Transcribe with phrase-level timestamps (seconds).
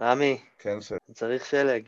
[0.00, 0.96] רמי, כן, זה.
[1.12, 1.82] צריך שלג.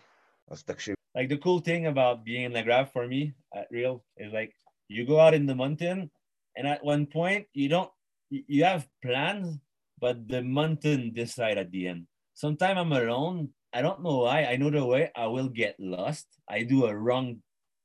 [0.48, 0.94] אז תקשיב.
[1.19, 4.53] Like the cool thing about being in La Grave for me at Real is like
[4.88, 6.11] you go out in the mountain
[6.57, 7.91] and at one point you don't
[8.30, 9.59] you you have plans,
[9.99, 12.07] but the mountain decide at the end.
[12.35, 13.38] Sometimes I'm alone.
[13.72, 14.45] I don't know why.
[14.45, 15.11] I know the way.
[15.16, 16.27] I will get lost.
[16.48, 17.27] I do a wrong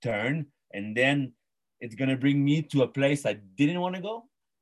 [0.04, 1.34] turn, and then
[1.80, 4.16] it's gonna bring me to a place I didn't want to go,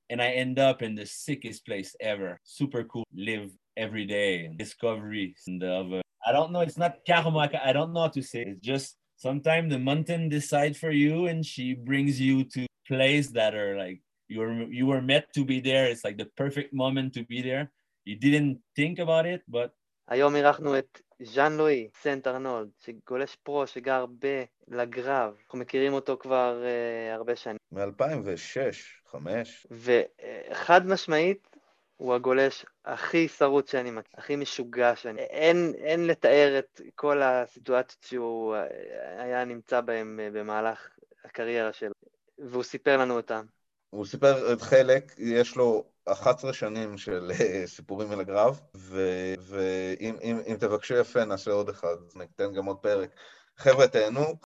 [0.10, 2.40] and I end up in the sickest place ever.
[2.44, 3.06] Super cool.
[3.14, 3.50] Live
[3.80, 5.86] every day, discovery and of
[6.28, 7.50] I don't know, it's not karma.
[7.64, 8.42] I don't know how to say.
[8.52, 13.56] It's just sometimes the mountain decides for you and she brings you to place that
[13.56, 15.86] are like you were you were meant to be there.
[15.92, 17.72] It's like the perfect moment to be there.
[18.10, 19.72] You didn't think about it, but
[20.08, 24.06] היום אירחנו את ז'אן לואי, סנט ארנולד, שגולש פרו שגר
[24.68, 25.34] בלגרב.
[25.44, 27.58] אנחנו מכירים אותו כבר uh, הרבה שנים.
[27.72, 29.16] מ-2006,
[29.72, 31.48] וחד uh, משמעית,
[32.00, 35.22] הוא הגולש הכי שרוט שאני מכיר, הכי משוגע שאני...
[35.22, 38.56] אין, אין לתאר את כל הסיטואציות שהוא
[39.18, 40.90] היה נמצא בהן במהלך
[41.26, 41.94] הקריירה שלו,
[42.38, 43.46] והוא סיפר לנו אותן.
[43.90, 50.42] הוא סיפר את חלק, יש לו 11 שנים של אה, סיפורים אל הגרב, ואם אם,
[50.48, 53.10] אם תבקשו יפה נעשה עוד אחד, ניתן גם עוד פרק.
[53.58, 54.49] חבר'ה, תהנו.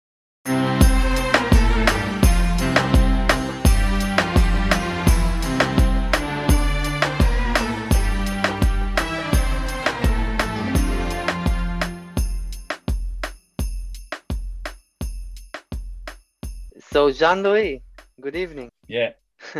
[16.91, 17.83] So, Jean-Louis,
[18.21, 18.71] good evening.
[18.87, 19.13] Yeah.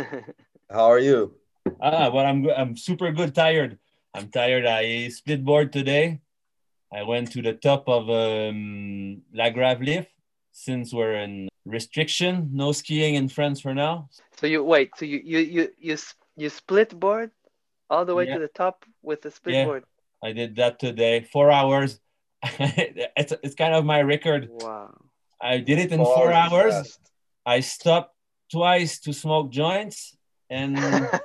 [0.69, 1.35] How are you?
[1.81, 3.35] Ah, well, I'm I'm super good.
[3.35, 3.77] Tired.
[4.13, 4.65] I'm tired.
[4.65, 6.21] I split board today.
[6.91, 10.09] I went to the top of um, La Grave lift
[10.51, 12.49] since we're in restriction.
[12.51, 14.09] No skiing in France for now.
[14.39, 14.91] So you wait.
[14.97, 15.97] So you you you you,
[16.35, 17.31] you split board
[17.89, 18.35] all the way Yeah.
[18.35, 19.65] to the top with the split Yeah.
[19.65, 19.83] board.
[20.23, 21.21] I did that today.
[21.31, 21.99] Four hours.
[22.43, 24.49] it's it's kind of my record.
[24.49, 24.97] Wow.
[25.41, 26.73] I did it in Four four hours hours.
[26.73, 26.99] fast.
[27.45, 28.13] I stopped
[28.51, 30.17] twice to smoke joints
[30.49, 30.77] and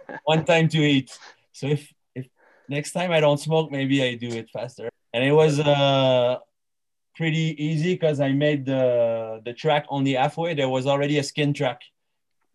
[0.24, 1.16] one time to eat.
[1.52, 2.26] So if if
[2.68, 4.88] next time I don't smoke, maybe I do it faster.
[5.12, 6.38] And it was uh
[7.16, 10.54] pretty easy because I made the the track only halfway.
[10.54, 11.80] There was already a skin track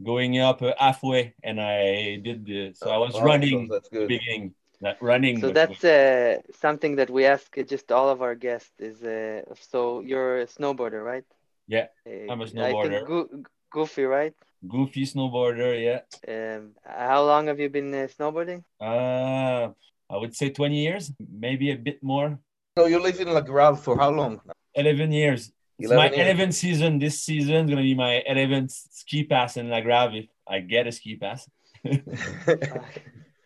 [0.03, 3.89] going up uh, halfway, and I did the so I was Oh, running so that's
[3.89, 4.07] good.
[4.07, 5.39] beginning, that running.
[5.41, 10.01] so that's uh, something that we ask just all of our guests is uh, so
[10.01, 11.25] you're a snowboarder, right?
[11.69, 13.05] Yeah, Uh, I'm a snowboarder.
[13.05, 14.33] think Goo- Goofy, right?
[14.67, 15.71] goofy snowboarder.
[15.87, 18.63] Yeah, Um, how long have you been uh, snowboarding?
[18.81, 19.69] uh,
[20.09, 21.13] I would say 20 years,
[21.45, 22.39] maybe a bit more.
[22.77, 24.41] So you live in La Grave for how long?
[24.73, 25.51] 11 years.
[25.79, 26.27] 11 my years.
[26.27, 26.99] 11th season.
[26.99, 30.87] This season is gonna be my 11th ski pass in La Grave if I get
[30.87, 31.47] a ski pass.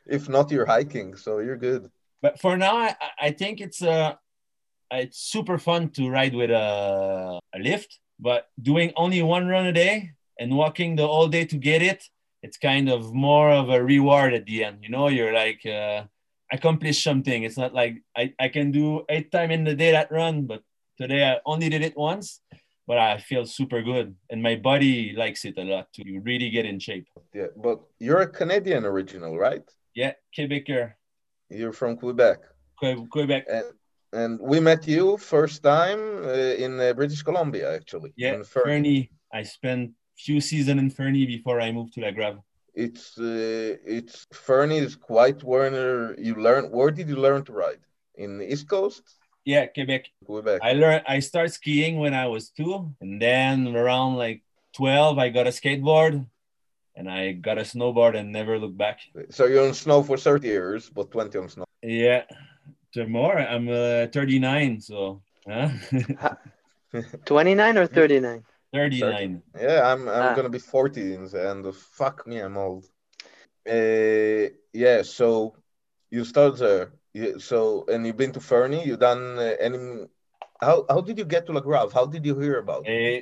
[0.05, 1.91] if not, you're hiking, so you're good.
[2.21, 4.13] But for now, I, I think it's uh
[4.91, 7.99] it's super fun to ride with a, a lift.
[8.23, 12.01] But doing only one run a day and walking the whole day to get it,
[12.41, 14.77] it's kind of more of a reward at the end.
[14.81, 16.03] You know, you're like uh,
[16.51, 17.43] accomplish something.
[17.43, 20.63] It's not like I, I can do eight time in the day that run, but
[20.97, 22.39] today I only did it once.
[22.87, 26.03] But I feel super good, and my body likes it a lot too.
[26.05, 27.07] You really get in shape.
[27.33, 29.63] Yeah, but you're a Canadian original, right?
[29.95, 30.93] Yeah, Quebecer,
[31.49, 32.39] You're from Quebec.
[32.79, 33.45] Que- Quebec.
[33.47, 33.63] And
[34.13, 38.13] and we met you first time uh, in uh, British Columbia, actually.
[38.15, 38.69] Yeah, in Fernie.
[38.71, 39.11] Fernie.
[39.33, 42.37] I spent few season in Fernie before I moved to La Grave.
[42.75, 46.71] It's uh, it's Fernie is quite where you learn.
[46.71, 47.81] Where did you learn to ride?
[48.15, 49.03] In the East Coast,
[49.45, 50.03] Yeah, Quebec.
[50.25, 50.59] Quebec.
[50.63, 51.03] I learned.
[51.07, 54.41] I started skiing when I was two, and then around like
[54.79, 56.25] twelve, I got a skateboard,
[56.95, 58.99] and I got a snowboard and never looked back.
[59.29, 61.65] So you're on snow for 30 years, but 20 on snow.
[61.81, 62.23] Yeah,
[63.07, 63.37] more.
[63.37, 65.69] I'm uh, 39, so huh?
[67.25, 68.43] 29 or 39?
[68.73, 69.41] 39.
[69.59, 70.35] Yeah, I'm I'm Ah.
[70.35, 72.85] gonna be 40 in the end fuck me, I'm old.
[73.69, 75.55] Uh, yeah, so
[76.11, 76.93] you started there.
[77.13, 78.85] You, so and you've been to Fernie.
[78.85, 80.05] You done uh, any?
[80.61, 81.91] How how did you get to La Grave?
[81.93, 82.87] How did you hear about?
[82.87, 82.91] it?
[82.91, 83.21] Eh,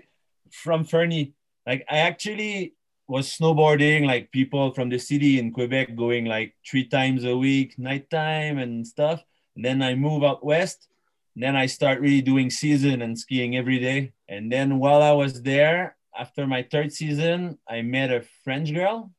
[0.52, 1.34] from Fernie,
[1.68, 2.76] like I actually
[3.08, 7.78] was snowboarding, like people from the city in Quebec going like three times a week,
[7.78, 9.24] nighttime and stuff.
[9.56, 10.88] And then I move out west.
[11.36, 14.14] And then I start really doing season and skiing every day.
[14.28, 19.12] And then while I was there, after my third season, I met a French girl,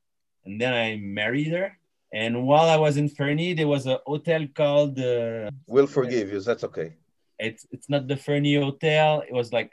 [0.45, 1.79] and then I married her.
[2.13, 6.41] And while I was in Fernie, there was a hotel called uh, We'll forgive you.
[6.41, 6.93] That's okay.
[7.39, 9.23] it's it's not the Fernie Hotel.
[9.27, 9.73] It was like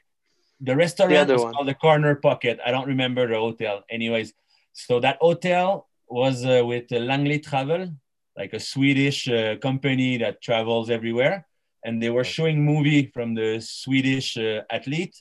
[0.62, 1.53] the restaurant other was one.
[1.53, 2.59] called the Corner Pocket.
[2.65, 3.83] I don't remember the hotel.
[3.89, 4.33] Anyways,
[4.73, 7.91] so that hotel was uh, with uh, Langley Travel,
[8.39, 11.45] like a Swedish uh, company that travels everywhere.
[11.86, 15.15] and they were showing movie from the Swedish uh, athlete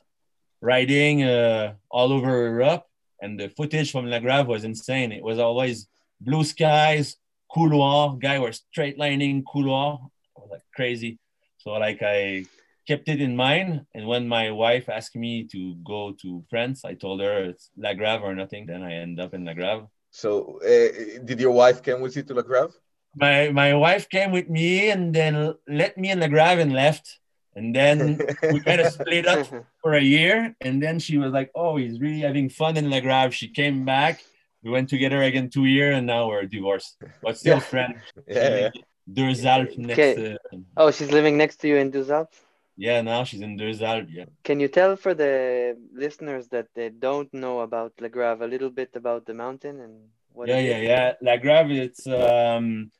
[0.60, 2.84] riding uh, all over Europe,
[3.22, 5.12] and the footage from La Grave was insane.
[5.12, 5.86] It was always
[6.20, 7.16] blue skies,
[7.52, 9.98] couloir, guy were straight lining couloir,
[10.36, 11.18] was like crazy.
[11.58, 12.44] So like I
[12.88, 16.94] kept it in mind, and when my wife asked me to go to France, I
[16.94, 18.66] told her it's La Grave or nothing.
[18.66, 19.82] Then I end up in La Grave.
[20.10, 22.74] So, uh, did your wife come with you to La Grave?
[23.16, 27.18] My my wife came with me and then let me in the grave and left.
[27.54, 28.18] And then
[28.52, 29.46] we kind of split up
[29.82, 30.54] for a year.
[30.60, 33.84] And then she was like, "Oh, he's really having fun in La Grave." She came
[33.84, 34.20] back.
[34.62, 37.70] We went together again two years, and now we're divorced, but still Yeah.
[37.72, 37.98] friends.
[38.28, 38.70] Yeah.
[39.12, 39.98] Deux Alpes next.
[39.98, 40.34] Okay.
[40.52, 42.38] Uh, Oh, she's living next to you in Deux Alpes?
[42.76, 44.10] yeah, now she's in Deux Alpes.
[44.12, 44.26] Yeah.
[44.44, 48.70] Can you tell for the listeners that they don't know about La Grave a little
[48.70, 49.94] bit about the mountain and
[50.38, 51.12] what yeah, yeah, yeah.
[51.20, 52.92] La Grave, it's um,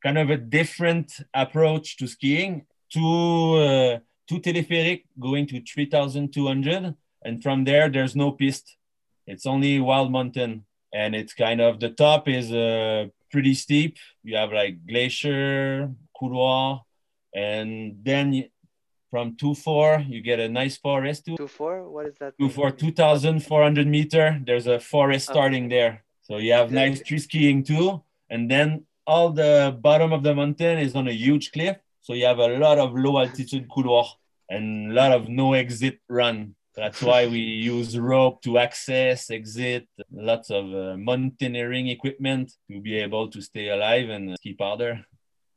[0.00, 2.66] kind of a different approach to skiing.
[2.88, 3.98] Two, uh,
[4.28, 6.94] two teleferic going to 3,200.
[7.24, 8.76] And from there, there's no piste.
[9.26, 10.66] It's only wild mountain.
[10.92, 13.96] And it's kind of, the top is uh, pretty steep.
[14.22, 16.82] You have like glacier, couloir.
[17.34, 18.50] And then
[19.10, 21.36] from 2-4, you get a nice forest too.
[21.36, 21.90] Two four?
[21.90, 22.38] What is that?
[22.38, 22.52] Two mean?
[22.52, 24.40] for 2,400 meter.
[24.46, 25.32] There's a forest Oh.
[25.32, 26.03] starting there.
[26.24, 28.02] So you have nice tree skiing too.
[28.30, 31.76] And then all the bottom of the mountain is on a huge cliff.
[32.00, 34.06] So you have a lot of low altitude couloir
[34.48, 36.54] and a lot of no exit run.
[36.74, 42.98] That's why we use rope to access, exit, lots of uh, mountaineering equipment to be
[42.98, 45.06] able to stay alive and keep out there.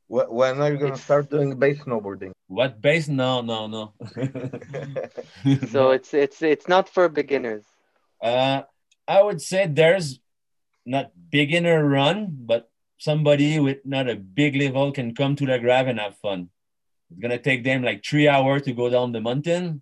[0.10, 2.32] When are you going to start doing base snowboarding?
[2.48, 3.08] What base?
[3.08, 3.94] No, no, no.
[5.72, 7.66] So it's it's it's not for beginners.
[8.22, 8.62] Uh,
[9.08, 10.20] I would say there's
[10.88, 15.88] not beginner run, but somebody with not a big level can come to the grave
[15.88, 16.50] and have fun.
[17.12, 19.82] It's gonna take them like three hours to go down the mountain,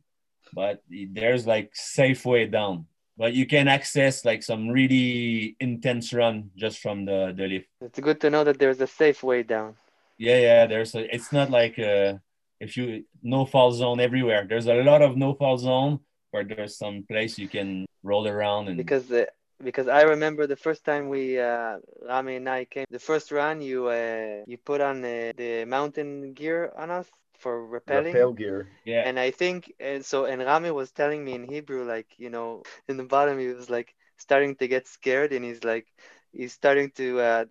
[0.53, 2.87] but there's like safe way down.
[3.17, 7.67] But you can access like some really intense run just from the, the lift.
[7.79, 9.75] It's good to know that there's a safe way down.
[10.17, 10.67] Yeah, yeah.
[10.67, 12.15] There's a, it's not like uh,
[12.59, 14.45] if you no fall zone everywhere.
[14.47, 15.99] There's a lot of no fall zone
[16.31, 19.25] where there's some place you can roll around and because uh,
[19.63, 23.61] because I remember the first time we uh, Rami and I came the first run
[23.61, 27.09] you uh, you put on uh, the mountain gear on us
[27.39, 28.67] for rappelling Rappel gear.
[28.85, 29.05] yeah.
[29.05, 32.63] and I think and so and Rami was telling me in Hebrew like you know
[32.87, 35.87] in the bottom he was like starting to get scared and he's like
[36.31, 37.45] he's starting to uh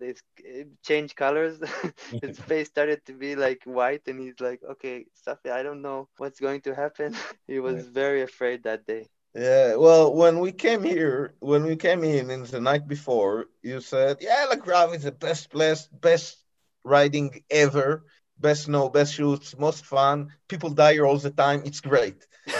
[0.83, 1.59] change colors.
[2.21, 6.07] His face started to be like white and he's like okay Safi I don't know
[6.17, 7.17] what's going to happen.
[7.47, 12.05] He was very afraid that day Yeah, well, when we came here, when we came
[12.05, 16.37] in, in the night before, you said, "Yeah, La Grave is the best place, best
[16.85, 18.05] riding ever,
[18.39, 20.31] best snow, best shoes, most fun.
[20.47, 21.63] People die here all the time.
[21.65, 22.15] It's great."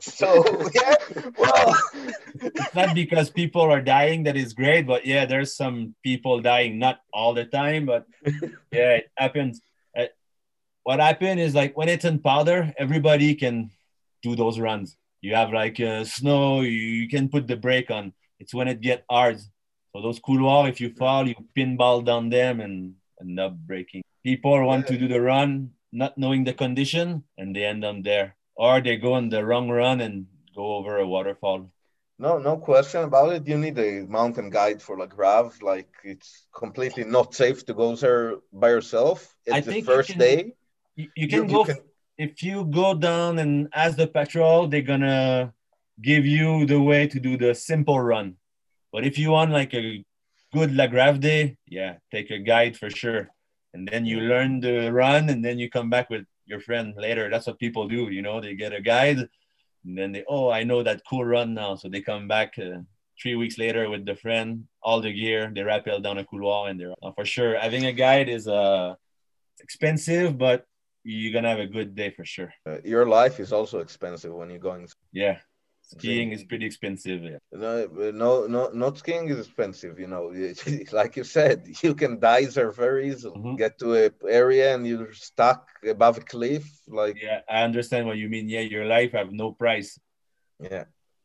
[0.00, 0.42] so
[0.74, 0.94] yeah,
[1.36, 1.76] well,
[2.40, 6.78] it's not because people are dying that is great, but yeah, there's some people dying,
[6.78, 8.06] not all the time, but
[8.72, 9.60] yeah, it happens.
[10.82, 13.70] What happened is like when it's in powder, everybody can
[14.22, 14.96] do those runs.
[15.20, 18.12] You have like uh, snow, you, you can put the brake on.
[18.38, 19.38] It's when it get hard.
[19.92, 24.02] So those couloirs, if you fall, you pinball down them and end up breaking.
[24.24, 28.36] People want to do the run, not knowing the condition, and they end up there.
[28.54, 31.70] Or they go on the wrong run and go over a waterfall.
[32.18, 33.46] no, no question about it.
[33.46, 35.56] You need a mountain guide for La Grave.
[35.62, 39.34] Like it's completely not safe to go there by yourself.
[39.46, 40.54] It's I the first day.
[41.00, 41.84] You, you can You- go you can-
[42.26, 45.54] if you go down and ask the patrol, they're gonna
[46.10, 48.28] give you the way to do the simple run.
[48.92, 50.04] But if you want like a
[50.56, 53.22] good La Grave day, yeah, take a guide for sure.
[53.72, 57.24] And then you learn the run and then you come back with your friend later.
[57.30, 59.20] That's what people do, you know, they get a guide
[59.84, 61.70] and then they, oh, I know that cool run now.
[61.76, 62.80] So they come back uh,
[63.20, 64.48] three weeks later with the friend,
[64.82, 67.52] all the gear, they rappel down a couloir and they're uh, for sure.
[67.58, 68.94] Having a guide is uh,
[69.60, 70.66] expensive, but
[71.10, 72.52] you're gonna have a good day for sure.
[72.68, 74.88] Uh, your life is also expensive when you're going.
[75.12, 75.38] Yeah,
[75.82, 77.20] skiing is pretty expensive.
[77.22, 77.38] Yeah.
[77.52, 77.86] No,
[78.24, 79.98] no, no, not skiing is expensive.
[79.98, 80.24] You know,
[80.92, 83.38] like you said, you can die there very easily.
[83.38, 83.58] Mhm.
[83.58, 86.64] Get to a area and you're stuck above a cliff.
[86.86, 88.48] Like, yeah, I understand what you mean.
[88.48, 89.98] Yeah, your life have no price.
[90.60, 90.84] yeah,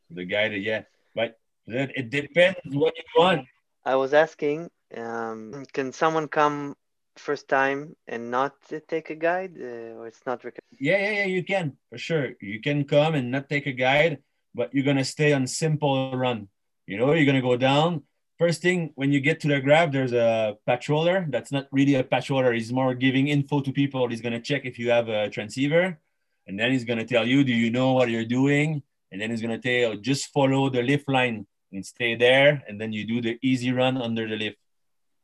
[0.09, 1.37] The guy that yeah, but
[1.67, 3.45] it depends what you want.
[3.83, 6.75] I was asking, um, can someone come
[7.17, 8.53] first time and not
[8.87, 10.79] take a guide, uh, or it's not recommended?
[10.79, 12.33] Yeah, yeah, yeah, you can for sure.
[12.41, 14.19] You can come and not take a guide,
[14.53, 16.47] but you're gonna stay on simple run.
[16.87, 18.03] You know, you're gonna go down.
[18.37, 21.29] first thing when you get to the Grave, there's a patroller.
[21.31, 22.53] That's not really a patroller.
[22.53, 24.07] He's more giving info to people.
[24.09, 25.99] He's gonna check if you have a transceiver,
[26.47, 28.83] and then he's gonna tell you, do you know what you're doing?
[29.11, 32.79] And then he's gonna tell, you, just follow the lift line and stay there, and
[32.79, 34.57] then you do the easy run under the lift.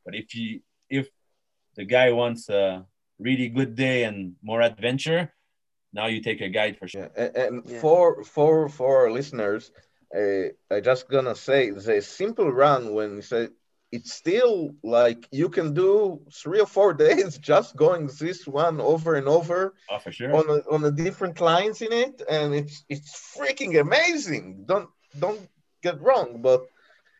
[0.04, 0.60] But if you
[1.76, 2.86] the guy wants a
[3.18, 5.32] really good day and more adventure,
[5.92, 7.02] now you take a guide for sure.
[7.02, 7.80] Yeah, and, and Yeah.
[7.80, 9.70] for for for our listeners,
[10.14, 13.48] uh, I just gonna say the simple run when you say
[13.90, 19.14] it's still like you can do three or four days just going this one over
[19.16, 20.34] and over Oh, for sure.
[20.34, 24.64] on a, on the different lines in it, and it's it's freaking amazing.
[24.66, 24.88] Don't
[25.18, 25.48] don't
[25.82, 26.62] get wrong, but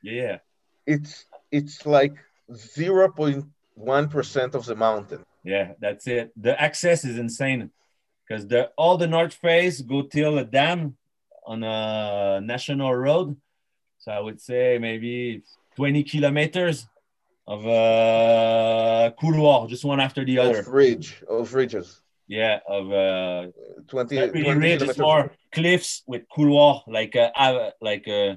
[0.03, 0.39] Yeah.
[0.87, 2.17] it's it's like
[2.55, 3.45] zero point
[3.83, 5.25] one percent of the mountain.
[5.45, 6.33] Yeah, that's it.
[6.37, 7.71] The access is insane
[8.23, 10.97] because the all the north face go till a dam
[11.45, 13.37] on a national road.
[13.99, 15.43] So I would say maybe
[15.77, 16.87] 20 kilometers
[17.47, 20.61] of uh couloir, just one after the other.
[20.61, 22.01] Of ridge of ridges.
[22.29, 23.51] Yeah, of uh
[23.89, 28.37] 20, not really 20 ridge, more cliffs with couloir, like uh, like uh,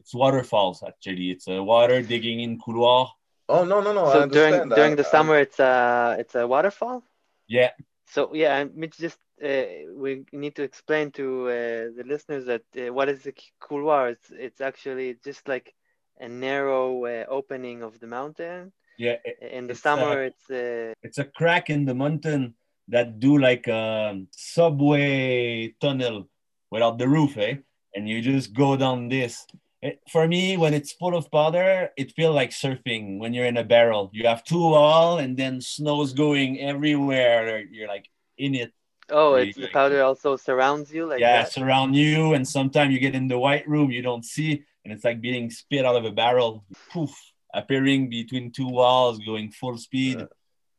[0.00, 1.30] it's waterfalls actually.
[1.32, 3.08] It's uh, water digging in couloir.
[3.48, 4.06] Oh no no no!
[4.06, 4.72] I So during understand.
[4.74, 7.02] during I- the I- summer, it's a it's a waterfall.
[7.48, 7.70] Yeah,
[8.06, 11.52] So yeah, I mean, just uh, we need to explain to uh,
[11.96, 14.08] the listeners that uh, what is the couloir?
[14.10, 15.74] It's it's actually just like
[16.18, 18.72] a narrow uh, opening of the mountain.
[18.98, 19.16] yeah.
[19.24, 22.54] it- In the It's, summer, uh, it's a it's a crack in the mountain
[22.88, 26.28] that do like a subway tunnel
[26.70, 27.56] without the roof, eh?
[27.94, 29.46] And you just go down this.
[29.86, 33.56] It- for me, when it's full of powder, it feels like surfing when you're in
[33.56, 34.10] a barrel.
[34.12, 37.64] You have two wall and then snow's going everywhere.
[37.74, 38.06] You're like
[38.44, 38.72] in it.
[39.10, 41.52] oh, really it's the powder also surrounds you like yeah, that.
[41.52, 42.34] surround you.
[42.34, 44.50] And sometimes you get in the white room, you don't see,
[44.82, 46.64] and it's like being spit out of a barrel.
[46.92, 47.14] Poof,
[47.54, 50.18] appearing between two walls, going full speed.
[50.18, 50.26] Yeah.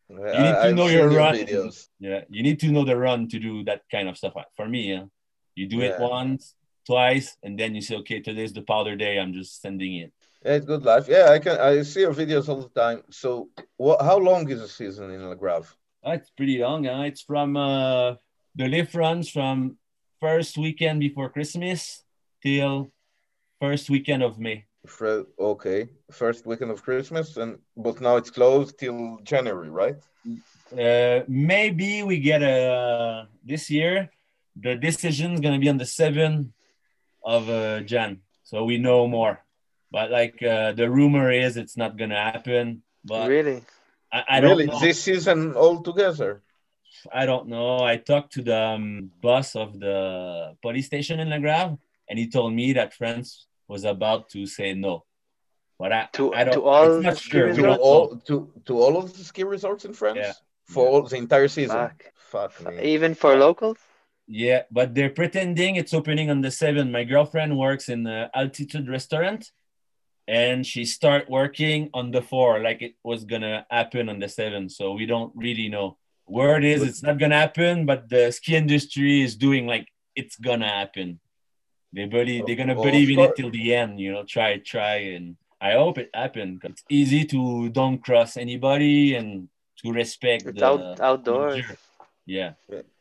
[0.10, 1.36] You need to I've know your run.
[1.36, 1.88] videos.
[2.00, 4.34] Yeah, you need to know the run to do that kind of stuff.
[4.56, 5.06] For me, yeah,
[5.56, 6.56] you do it once,
[6.88, 9.20] twice, and then you say, okay, today's the powder day.
[9.20, 10.12] I'm just sending it.
[10.44, 11.08] Yeah, it's good life.
[11.08, 11.60] Yeah, I can.
[11.60, 13.04] I see your videos all the time.
[13.12, 14.02] So, what?
[14.02, 15.68] How long is the season in La Grave?
[16.04, 16.86] Oh, it's pretty long.
[16.86, 17.04] Huh?
[17.12, 18.16] It's from uh,
[18.56, 19.78] the lift runs from
[20.20, 22.04] first weekend before Christmas
[22.42, 22.92] till
[23.60, 24.66] first weekend of May.
[25.40, 29.98] Okay, first weekend of Christmas, and but now it's closed till January, right?
[30.72, 34.10] Uh, maybe we get a this year.
[34.56, 36.48] The decision is gonna be on the seventh
[37.28, 39.44] of uh, Jan, so we know more.
[39.92, 42.84] But like uh, the rumor is, it's not gonna happen.
[43.04, 43.64] But Really?
[44.12, 44.80] I, I don't really, know.
[44.80, 46.42] this season all together.
[47.12, 47.84] I don't know.
[47.84, 51.76] I talked to the um, boss of the police station in La Grave,
[52.10, 55.04] and he told me that France was about to say no.
[55.80, 57.48] But I, To- I don't, to all it's not sure.
[57.54, 58.36] We To all to
[58.68, 60.34] to all of the ski resorts in France Yeah.
[60.74, 60.90] for Yeah.
[60.92, 61.76] all the entire season.
[61.78, 62.00] Fuck.
[62.34, 62.82] Fuck me.
[62.96, 63.78] Even for locals?
[64.28, 66.92] Yeah, but they're pretending it's opening on the 7th.
[66.92, 69.52] My girlfriend works in the altitude restaurant,
[70.28, 74.72] and she start working on the 4, like it was gonna happen on the 7th.
[74.72, 75.98] So we don't really know.
[76.28, 80.68] Word is it's not gonna happen, but the ski industry is doing like it's gonna
[80.68, 81.22] happen.
[81.94, 83.98] They believe they're gonna Of believe in it till the end.
[83.98, 86.60] You know, try, try, and I hope it happens.
[86.66, 91.56] It's easy to don't cross anybody and to respect It's the out outdoors.
[91.56, 91.78] nature.
[92.26, 92.54] Yeah,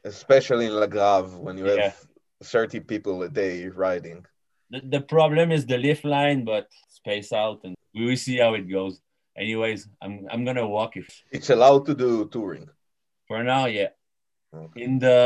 [0.06, 1.90] Especially in La Grave when you Yeah.
[1.90, 1.98] have
[2.44, 4.24] 30 people a day riding.
[4.70, 8.54] the, the problem is the lift line, but space out, and we will see how
[8.54, 9.00] it goes.
[9.36, 12.66] Anyways, I'm I'm gonna walk if It's allowed to do touring.
[13.28, 13.66] for now.
[13.78, 13.90] Yeah,
[14.54, 14.82] Okay.
[14.86, 15.18] in the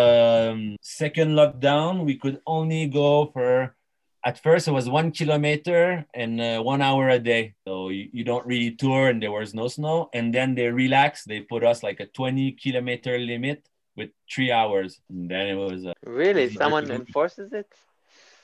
[0.53, 3.77] um, second lockdown, we could only go for.
[4.29, 7.55] At first, it was one kilometer and uh, one hour a day.
[7.67, 10.11] So you, you don't really tour, and there was no snow.
[10.13, 11.25] And then they relaxed.
[11.27, 13.65] They put us like a 20 kilometer limit
[14.01, 14.91] with three hours.
[15.11, 16.47] And then it was uh, Really?
[16.63, 17.69] Someone to enforces it?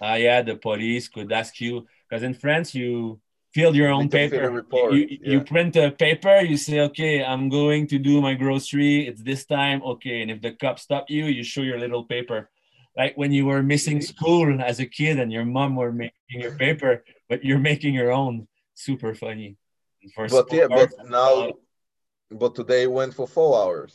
[0.00, 3.18] Ah, yeah, the police could ask you because in France you
[3.56, 4.50] fill your own Need to fill a paper.
[4.62, 6.36] report, you, you, you print a paper.
[6.50, 9.08] You say, okay, I'm going to do my grocery.
[9.08, 10.16] It's this time, okay.
[10.20, 12.50] And if the cops stop you, you show your little paper,
[13.00, 16.56] like when you were missing school as a kid and your mom were making your
[16.66, 16.92] paper,
[17.30, 18.46] but you're making your own.
[18.74, 19.56] Super funny.
[20.14, 21.32] For But yeah, but now,
[22.30, 23.92] but today went for four hours.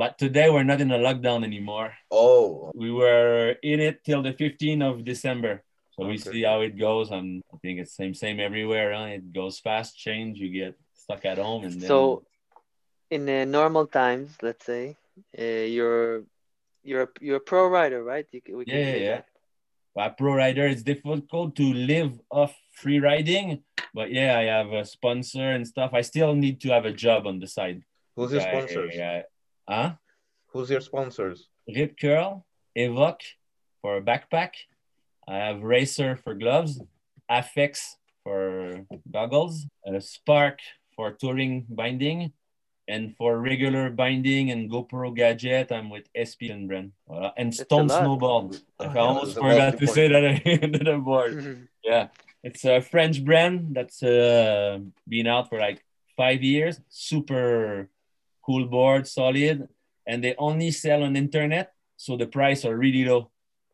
[0.00, 1.92] But today we're not in a lockdown anymore.
[2.10, 5.62] Oh, we were in it till the 15th of December.
[5.90, 7.10] So we see how it goes.
[7.10, 8.94] And I think it's same same everywhere.
[8.94, 9.16] Huh?
[9.18, 10.38] It goes fast, change.
[10.38, 12.22] You get stuck at home, and then So,
[13.10, 14.96] in uh, normal times, let's say,
[15.38, 16.24] uh, you're
[16.82, 18.26] you're a, you're a pro rider, right?
[18.32, 19.20] You, we can Yeah, yeah.
[19.96, 20.12] that.
[20.12, 23.46] a pro rider, it's difficult to live off free riding.
[23.92, 25.90] but yeah, I have a sponsor and stuff.
[25.92, 27.84] I still need to have a job on the side.
[28.16, 28.86] Who's your sponsor?
[28.86, 29.22] yeah,
[29.68, 29.94] Huh?
[30.52, 31.48] Who's your sponsors?
[31.74, 32.44] Rip Curl,
[32.76, 33.20] Evoc
[33.80, 34.50] for a backpack.
[35.28, 36.80] I have Racer for gloves,
[37.30, 40.58] Affix for goggles, uh, Spark
[40.96, 42.32] for touring binding,
[42.88, 46.92] and for regular binding and GoPro gadget, I'm with SP and brand.
[47.08, 47.32] Voilà.
[47.36, 48.02] And a Stone lot.
[48.02, 48.52] Snowball.
[48.80, 50.24] Oh, I yeah, almost forgot to say that
[50.64, 51.68] on the board.
[51.84, 52.08] Yeah,
[52.42, 55.84] it's a French brand that's uh, been out for like
[56.16, 56.80] five years.
[56.88, 57.88] Super
[58.50, 59.68] cool board, solid,
[60.06, 63.30] and they only sell on internet, so the price are really low.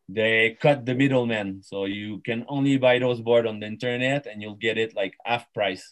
[0.09, 4.43] They cut the middleman, so you can only buy those board on the internet, and
[4.43, 5.85] you'll get it like half price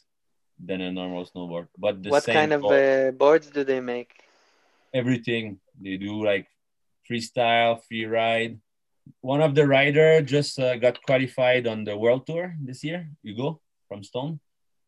[0.69, 1.69] than a normal snowboard.
[1.79, 4.11] But the what kind of board, uh, boards do they make?
[4.95, 6.47] everything they do like
[7.11, 8.61] freestyle, free ride.
[9.21, 13.61] One of the rider just uh, got qualified on the world tour this year, Hugo
[13.88, 14.41] from Stone,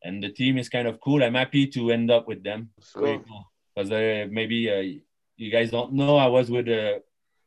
[0.02, 1.22] and the team is kind of cool.
[1.22, 2.70] I'm happy to end up with them.
[2.80, 3.20] Sweet.
[3.76, 5.00] Because uh, maybe uh,
[5.36, 7.02] you guys don't know, I was with a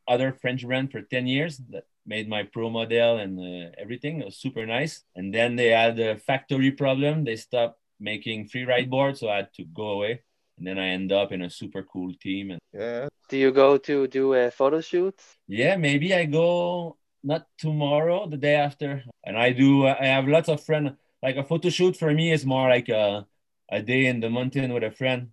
[0.07, 4.21] other French brand for 10 years that made my pro model and uh, everything.
[4.21, 5.03] It was super nice.
[5.15, 7.23] And then they had a factory problem.
[7.23, 10.23] They stopped making free ride boards, so I had to go away.
[10.57, 12.51] And then I end up in a super cool team.
[12.51, 13.07] And Yeah.
[13.29, 15.37] Do you go to do a photo shoots?
[15.47, 19.03] yeah, maybe I go not tomorrow, the day after.
[19.23, 20.91] And I do, I have lots of friends.
[21.21, 23.27] Like a photo shoot for me is more like a,
[23.71, 25.31] a day in the mountain with a friend.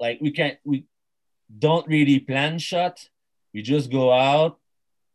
[0.00, 0.84] I, like we can't, we
[1.58, 3.08] don't really plan shot.
[3.54, 4.58] We just go out.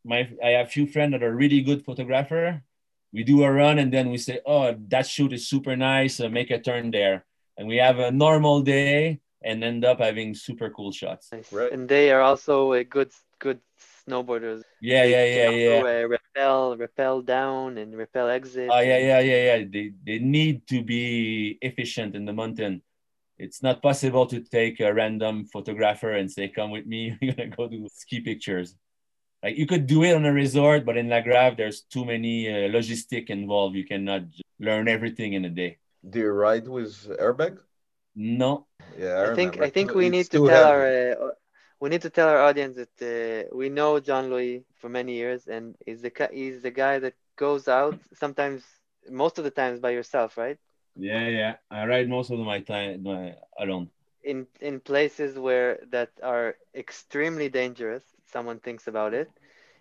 [0.03, 2.63] My, I have few friends that are really good photographer.
[3.13, 6.19] We do a run and then we say, oh, that shoot is super nice.
[6.19, 7.25] Uh, make a turn there.
[7.57, 11.29] And we have a normal day and end up having super cool shots.
[11.31, 11.51] Nice.
[11.51, 11.71] Right.
[11.71, 13.59] And they are also uh, good good
[14.07, 14.61] snowboarders.
[14.81, 15.75] Yeah, They yeah, can yeah, yeah.
[15.75, 18.69] also, uh, rappel, rappel down and rappel exit.
[18.71, 19.65] Oh yeah, yeah, yeah, yeah.
[19.69, 22.81] They they need to be efficient in the mountain.
[23.41, 27.17] It's not possible to take a random photographer and say, "Come with me.
[27.21, 28.75] We're gonna go do ski pictures."
[29.43, 32.47] Like you could do it on a resort, but in La Grave, there's too many
[32.47, 33.75] uh, logistic involved.
[33.75, 34.23] You cannot
[34.59, 35.79] learn everything in a day.
[36.07, 37.57] Do you ride with airbag?
[38.15, 38.67] No.
[38.97, 39.61] Yeah, I, I think.
[39.61, 40.71] I think we it's need to tell heavy.
[40.71, 41.31] our uh,
[41.81, 45.47] we need to tell our audience that uh, we know Jean Louis for many years,
[45.47, 48.63] and he's the ki- he's the guy that goes out sometimes,
[49.09, 50.59] most of the times by yourself, right?
[50.95, 51.55] Yeah, yeah.
[51.69, 53.89] I ride most of my time uh, alone.
[54.23, 58.03] In in places where that are extremely dangerous.
[58.31, 59.29] Someone thinks about it.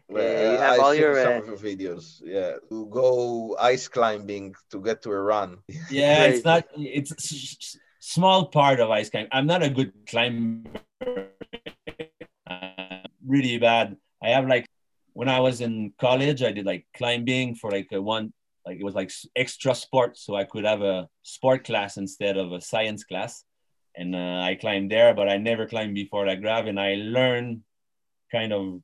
[0.09, 2.21] Well, Uh, you have I've all seen your, some uh, of your videos.
[2.25, 5.59] Yeah, to go ice climbing to get to a run.
[5.91, 6.65] Yeah, it's not.
[6.77, 9.31] It's a s- s- small part of ice climbing.
[9.33, 10.71] I'm not a good climber.
[12.47, 13.97] Uh, really bad.
[14.23, 14.67] I have like
[15.13, 18.33] when I was in college, I did like climbing for like a one,
[18.71, 22.53] like it was like extra sport, so I could have a sport class instead of
[22.53, 23.45] a science class.
[23.97, 27.63] And uh, I climbed there, but I never climbed before La Grave, and I learned
[28.31, 28.81] kind of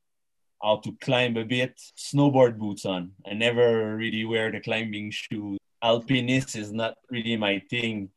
[0.60, 1.80] how to climb a bit.
[1.96, 3.12] Snowboard boots on.
[3.24, 5.58] I never really wear the climbing shoes.
[5.80, 8.10] Alpinist is not really my thing,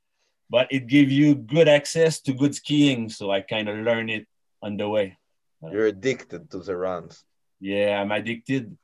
[0.50, 4.26] but it gives you good access to good skiing, so I kind of learn it
[4.64, 5.18] on the way.
[5.62, 7.24] You're addicted to the runs.
[7.60, 8.76] Yeah, I'm addicted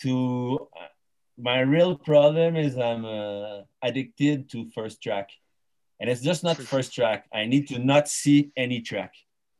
[0.00, 0.68] to.
[1.42, 5.30] Uh, My real problem is I'm uh, addicted to first track,
[6.00, 7.26] and it's just not first track.
[7.32, 9.14] I need to not see any track.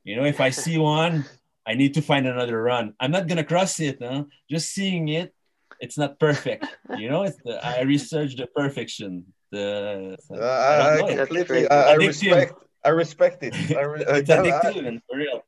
[0.04, 1.24] You know, if I see one,
[1.66, 2.94] I need to find another run.
[3.00, 3.98] I'm not gonna cross it.
[4.00, 4.24] Huh?
[4.50, 5.34] Just seeing it,
[5.80, 6.66] it's not perfect.
[6.98, 9.26] You know, it's the, I research the perfection.
[9.50, 11.68] The Uh, I I, don't I completely.
[11.68, 13.54] I, I respect, I respect it.
[13.76, 15.42] I, re- it's can- I- addictive and for real.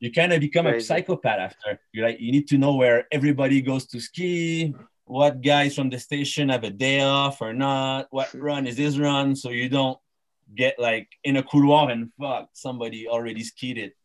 [0.00, 1.80] You kind of become a psychopath after.
[1.92, 4.74] You like you need to know where everybody goes to ski,
[5.06, 8.96] what guys from the station have a day off or not, what run is this
[8.96, 9.98] run, so you don't
[10.54, 13.96] get like in a couloir and fuck somebody already skied it.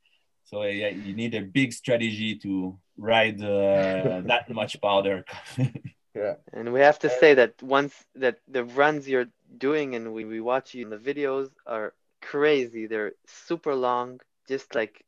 [0.46, 5.24] So yeah, you need a big strategy to ride uh, that much powder.
[6.16, 6.36] yeah.
[6.54, 10.42] And we have to say that once that the runs you're doing and we, we
[10.42, 12.88] watch you in the videos are crazy.
[12.88, 15.06] They're super long, just like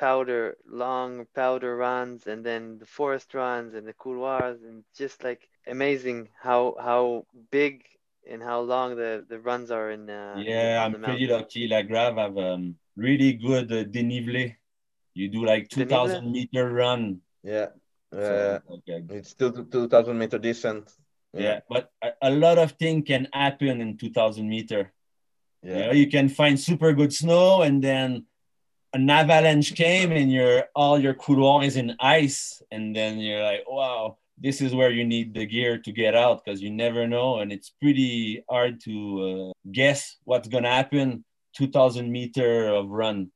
[0.00, 5.48] powder, long powder runs, and then the forest runs and the couloirs, and just like
[5.66, 7.84] amazing how how big
[8.30, 10.08] and how long the, the runs are in.
[10.08, 11.68] Uh, yeah, on I'm pretty lucky.
[11.68, 14.56] La Grave have um, really good uh, dénivelé.
[15.14, 17.20] You do like 2,000 meter run.
[17.42, 17.68] Yeah.
[18.12, 19.04] So, Uh, okay.
[19.10, 20.90] it's still 2,000 meter descent.
[21.34, 24.92] yeah, but a, a lot of things can happen in 2000 meter
[25.62, 25.86] you Yeah.
[25.86, 28.24] know you can find super good snow and then
[28.92, 33.62] an avalanche came and your all your couloir is in ice and then you're like
[33.68, 37.40] wow this is where you need the gear to get out because you never know,
[37.40, 38.94] and it's pretty hard to
[39.52, 41.22] uh, guess what's gonna happen.
[41.58, 43.30] 2,000 meter of run,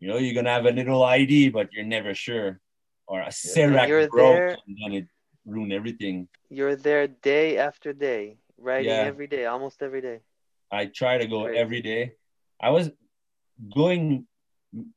[0.00, 2.58] you know, you're gonna have a little ID, but you're never sure.
[3.06, 5.06] Or a Serac You're broke, there- and then it
[5.44, 6.26] ruin everything.
[6.48, 9.02] You're there day after day, riding Yeah.
[9.12, 10.20] every day, almost every day.
[10.72, 11.58] I try to go Crazy.
[11.58, 12.12] every day.
[12.58, 12.90] I was
[13.74, 14.26] going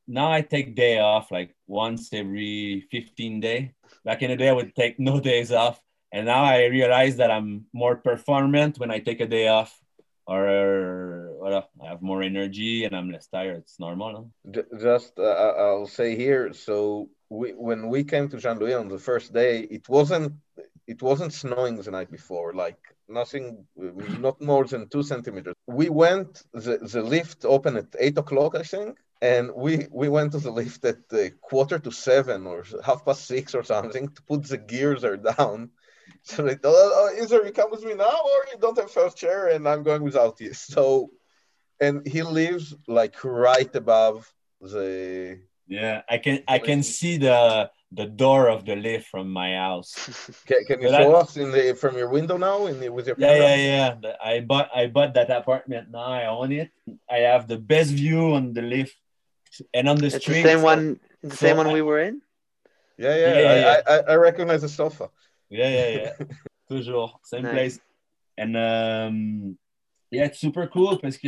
[0.07, 3.73] now I take day off like once every 15 day.
[4.05, 5.81] Back in the day I would take no days off.
[6.11, 9.77] And now I realize that I'm more performant when I take a day off
[10.27, 13.57] or well, I have more energy and I'm less tired.
[13.57, 14.31] It's normal.
[14.45, 14.63] no?
[14.79, 16.53] Just, uh, I- I'll say here.
[16.53, 20.33] So we, when we came to Jean Louis on the first day, it wasn't
[20.87, 22.53] it wasn't snowing the night before.
[22.53, 25.53] Like nothing, not more than two centimeters.
[25.67, 26.41] We went.
[26.53, 30.51] The, the lift opened at eight o'clock, I think, and we we went to the
[30.51, 34.57] lift at uh, quarter to seven or half past six or something to put the
[34.57, 35.71] gears are down.
[36.23, 38.89] So they told us, oh, either you come with me now or you don't have
[38.91, 40.53] first chair, and I'm going without you.
[40.75, 41.11] So,
[41.79, 44.17] and he lives like right above
[44.59, 49.49] the Yeah, I can I can see the the door of the lift from my
[49.65, 49.91] house.
[50.47, 52.89] Can, can you But show I- us in the from your window now in the,
[52.89, 53.49] with your Yeah, camera?
[53.57, 54.15] yeah, yeah.
[54.31, 56.09] I bought I bought that apartment now.
[56.21, 56.69] I own it.
[57.09, 58.97] I have the best view on the lift
[59.73, 60.43] and on the It's the street.
[60.43, 60.99] same one.
[61.21, 62.21] The so same one I- we were in.
[62.97, 63.39] yeah, yeah.
[63.39, 65.09] Yeah, yeah, I, I, I recognize the sofa.
[65.49, 66.25] Yeah, yeah, yeah.
[66.69, 67.53] Toujours same Nice.
[67.53, 67.79] place.
[68.37, 69.57] And um,
[70.11, 71.19] yeah, it's super cool because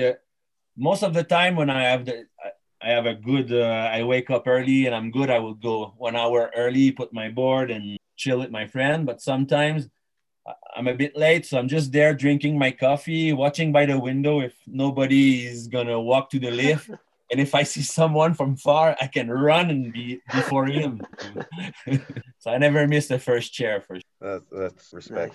[0.77, 2.49] most of the time when I have the I,
[2.83, 5.29] I have a good uh, I wake up early and I'm good.
[5.29, 9.05] I will go one hour early, put my board and chill with my friend.
[9.05, 9.89] But sometimes
[10.75, 14.39] I'm a bit late, so I'm just there drinking my coffee, watching by the window
[14.41, 16.89] if nobody is gonna walk to the lift.
[17.31, 21.01] And if I see someone from far, I can run and be before him.
[22.39, 24.03] so I never miss the first chair for sure.
[24.19, 25.33] That, that's respect.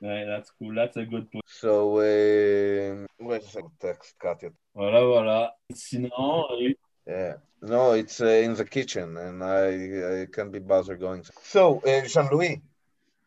[0.00, 0.10] Nice.
[0.10, 0.74] Ouais, that's cool.
[0.74, 1.44] That's a good point.
[1.46, 4.50] So, um, wait a second, text, Katya.
[4.76, 5.48] Voilà, voilà.
[5.74, 6.74] Sinon,
[7.06, 7.34] Yeah.
[7.60, 11.24] No, it's uh, in the kitchen, and I, I can't be bothered going.
[11.42, 12.60] So, uh, Jean Louis,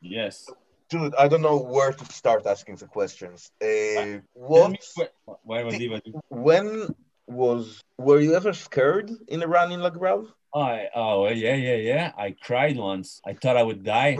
[0.01, 0.49] yes.
[0.89, 3.51] dude, I don't know where to start asking the questions.
[3.61, 5.11] Uh, Tell me what?
[5.25, 5.87] what- Why was he?
[6.29, 6.93] When
[7.27, 7.81] was?
[7.97, 10.27] Were you ever scared in a run in La Grave?
[10.53, 12.11] Oh, I, oh, yeah, yeah, yeah.
[12.17, 13.19] I cried once.
[13.25, 14.17] I thought I would die.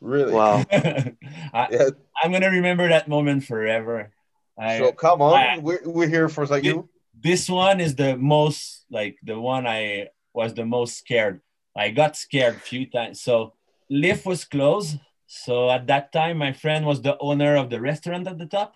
[0.00, 0.32] Really?
[0.32, 0.64] Wow.
[0.72, 1.90] I, Yeah.
[2.22, 4.12] I'm gonna remember that moment forever.
[4.58, 6.88] I, so come on, I- we're, we're here for like you.
[7.18, 11.40] this one is the most like the one I was the most scared.
[11.76, 13.20] I got scared a few times.
[13.22, 13.54] So
[13.88, 14.98] lift was closed.
[15.26, 18.74] So at that time, my friend was the owner of the restaurant at the top,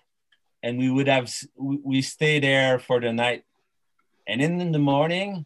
[0.64, 3.44] and we would have we stay there for the night.
[4.26, 5.44] And in, in the morning,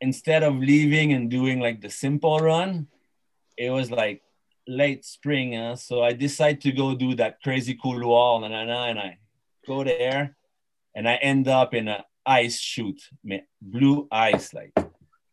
[0.00, 2.88] instead of leaving and doing like the simple run,
[3.58, 4.22] it was like
[4.66, 5.52] late spring.
[5.52, 5.76] Huh?
[5.76, 9.18] So I decided to go do that crazy couloir, na, na, na, and I
[9.68, 10.34] go there,
[10.96, 12.98] and I end up in an ice shoot,
[13.60, 14.54] blue ice.
[14.54, 14.72] Like,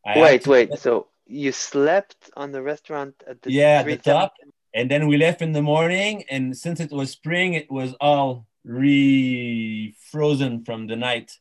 [0.06, 0.78] I Wait, wait.
[0.78, 4.34] So you slept on the restaurant at the Yeah, at the top.
[4.74, 8.46] and then we left in the morning, and since it was spring, it was all
[8.64, 11.32] re frozen from the night,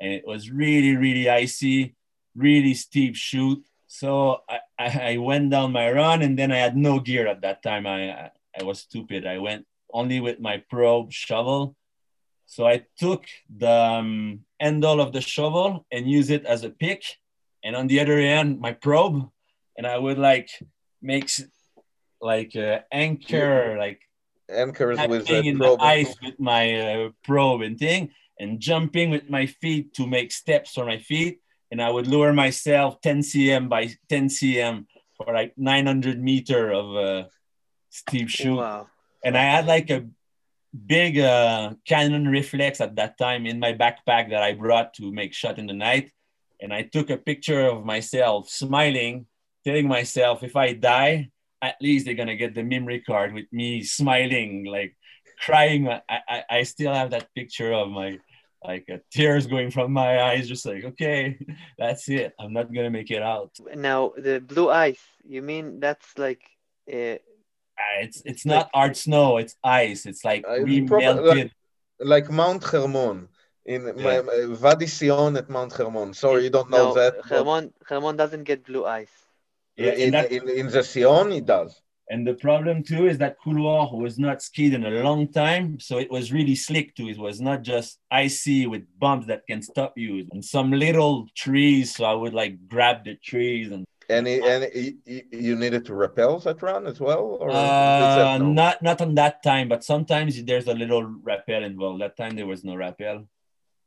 [0.00, 1.94] and it was really, really icy,
[2.34, 3.64] really steep shoot.
[3.86, 7.62] So I, I, went down my run, and then I had no gear at that
[7.62, 7.86] time.
[7.86, 9.26] I, I, I was stupid.
[9.26, 11.76] I went only with my probe shovel.
[12.46, 17.04] So I took the um, handle of the shovel and use it as a pick,
[17.62, 19.28] and on the other end, my probe,
[19.76, 20.50] and I would like
[21.00, 21.30] make
[22.20, 24.00] like uh, anchor, like
[24.52, 25.78] Anchors with tapping a in probe.
[25.78, 30.32] the ice with my uh, probe and thing, and jumping with my feet to make
[30.32, 31.40] steps for my feet.
[31.70, 34.86] And I would lower myself 10 cm by 10 cm
[35.16, 37.28] for like 900 meter of uh,
[37.88, 38.56] steep shoot.
[38.56, 38.88] Wow.
[39.24, 40.06] And I had like a
[40.72, 45.34] big uh, Canon reflex at that time in my backpack that I brought to make
[45.34, 46.10] shot in the night.
[46.60, 49.26] And I took a picture of myself smiling,
[49.64, 51.30] telling myself, if I die,
[51.62, 54.96] at least they're gonna get the memory card with me smiling, like
[55.40, 55.88] crying.
[55.88, 58.18] I, I, I still have that picture of my
[58.64, 61.38] like uh, tears going from my eyes, just like, okay,
[61.78, 62.34] that's it.
[62.38, 63.52] I'm not gonna make it out.
[63.74, 65.02] Now the blue ice.
[65.26, 66.42] You mean that's like
[66.92, 67.18] uh,
[68.00, 70.06] It's it's not hard snow, it's ice.
[70.06, 71.52] It's like Uh, re-melted.
[72.00, 73.28] like Mount Hermon
[73.64, 76.14] in my, my Wadi Sion at Mount Hermon.
[76.14, 77.16] Sorry, you don't know no, that.
[77.16, 79.14] but Hermon, Hermon doesn't get blue ice.
[79.76, 81.80] Yeah, in, and that, in, in the Sion, it does.
[82.10, 85.98] And the problem too is that couloir was not skied in a long time, so
[85.98, 87.08] it was really slick too.
[87.08, 91.94] It was not just icy with bumps that can stop you, and some little trees.
[91.94, 95.94] So I would like grab the trees, and Any and y- y- you needed to
[95.94, 98.52] rappel that run as well, or Uh, no?
[98.52, 102.02] not not on that time, but sometimes there's a little rappel involved.
[102.02, 103.26] That time there was no rappel.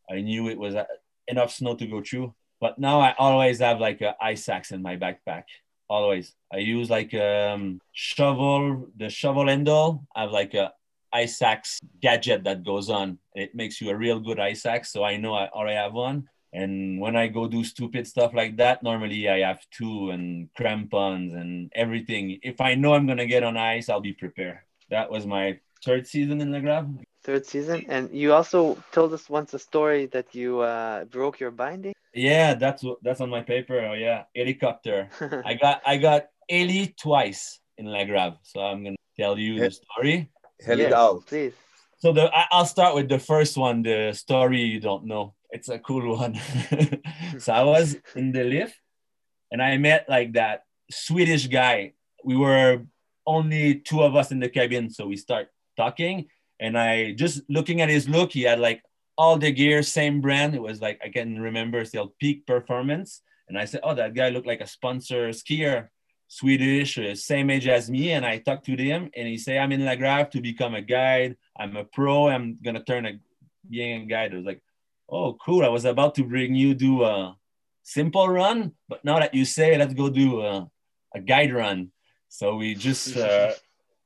[0.09, 0.85] I knew it was uh,
[1.27, 2.33] enough snow to go through.
[2.59, 5.43] But now I always have like a ice axe in my backpack.
[5.87, 6.33] Always.
[6.51, 10.05] I use like um shovel, the shovel handle.
[10.15, 10.73] I have like a
[11.13, 13.19] ice axe gadget that goes on.
[13.35, 14.91] It makes you a real good ice axe.
[14.91, 16.27] So I know I already have one.
[16.53, 21.33] And when I go do stupid stuff like that, normally I have two and crampons
[21.33, 22.39] and everything.
[22.43, 24.59] If I know I'm gonna get on ice, I'll be prepared.
[24.89, 26.87] That was my third season in the Grave.
[27.25, 31.49] Third season, and you also told us once a story that you uh, broke your
[31.49, 31.95] binding.
[32.13, 33.79] Yeah, that's that's on my paper.
[33.81, 35.09] Oh yeah, helicopter.
[35.43, 39.71] I got I got heli twice in La Grave, so I'm gonna tell you the
[39.71, 40.29] story.
[40.63, 41.25] Hell it Yes, out.
[41.25, 41.53] please.
[41.97, 45.33] So the I, I'll start with the first one, the story you don't know.
[45.49, 46.37] It's a cool one.
[47.39, 48.77] so I was in the lift,
[49.49, 51.93] and I met like that Swedish guy.
[52.23, 52.85] We were
[53.25, 57.81] only two of us in the cabin, so we start talking, and I just looking
[57.81, 58.81] at his look, he had like
[59.17, 60.55] all the gear, same brand.
[60.55, 64.29] It was like I can remember still Peak Performance, and I said, "Oh, that guy
[64.29, 65.89] looked like a sponsor skier."
[66.27, 69.71] Swedish, uh, same age as me, and I talked to him, and he said, "I'm
[69.71, 71.37] in La Grave to become a guide.
[71.57, 72.27] I'm a pro.
[72.29, 73.19] I'm gonna turn a
[73.69, 74.61] being a guide." I was like,
[75.07, 75.63] "Oh, cool!
[75.63, 77.37] I was about to bring you do a
[77.83, 80.67] simple run, but now that you say, let's go do a,
[81.13, 81.91] a guide run."
[82.27, 83.53] So we just, uh,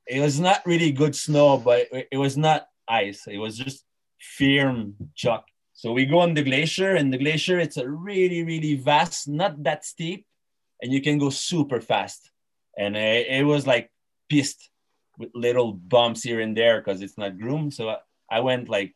[0.10, 3.28] it was not really good snow, but it, was not ice.
[3.28, 3.86] It was just
[4.38, 5.46] firm chalk.
[5.74, 9.64] So we go on the glacier, and the glacier it's a really, really vast, not
[9.64, 10.26] that steep
[10.82, 12.32] and you can go super fast.
[12.78, 13.92] And it, it was like
[14.30, 14.70] piste
[15.18, 17.74] with little bumps here and there because it's not groomed.
[17.74, 17.98] So I,
[18.32, 18.96] I went like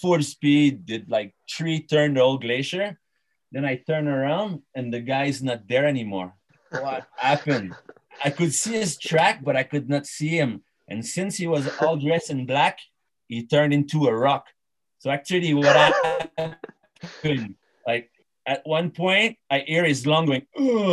[0.00, 2.98] full speed, did like three turn the whole glacier.
[3.52, 6.34] Then I turn around and the guy's not there anymore.
[6.70, 7.74] What happened?
[8.22, 10.62] I could see his track, but I could not see him.
[10.88, 12.78] And since he was all dressed in black,
[13.28, 14.46] he turned into a rock.
[14.98, 18.10] So actually, what happened, like
[18.46, 20.46] at one point, I hear his lung going,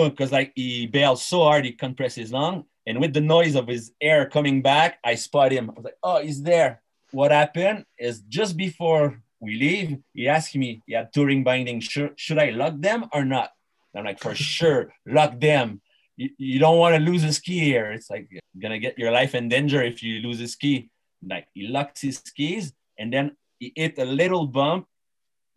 [0.10, 2.66] because like he bailed so hard he compressed his lung.
[2.88, 5.70] And with the noise of his air coming back, I spot him.
[5.70, 6.82] I was like, oh, he's there.
[7.12, 12.40] What happened is just before we leave, he asked me, had touring binding, should, should
[12.40, 13.52] I lock them or not?
[13.94, 15.82] And I'm like, for sure, lock them.
[16.22, 17.88] You, you don't want to lose a ski here.
[17.96, 20.90] It's like you're gonna get your life in danger if you lose a ski.
[21.34, 23.26] Like he locks his skis and then
[23.60, 24.88] he hit a little bump.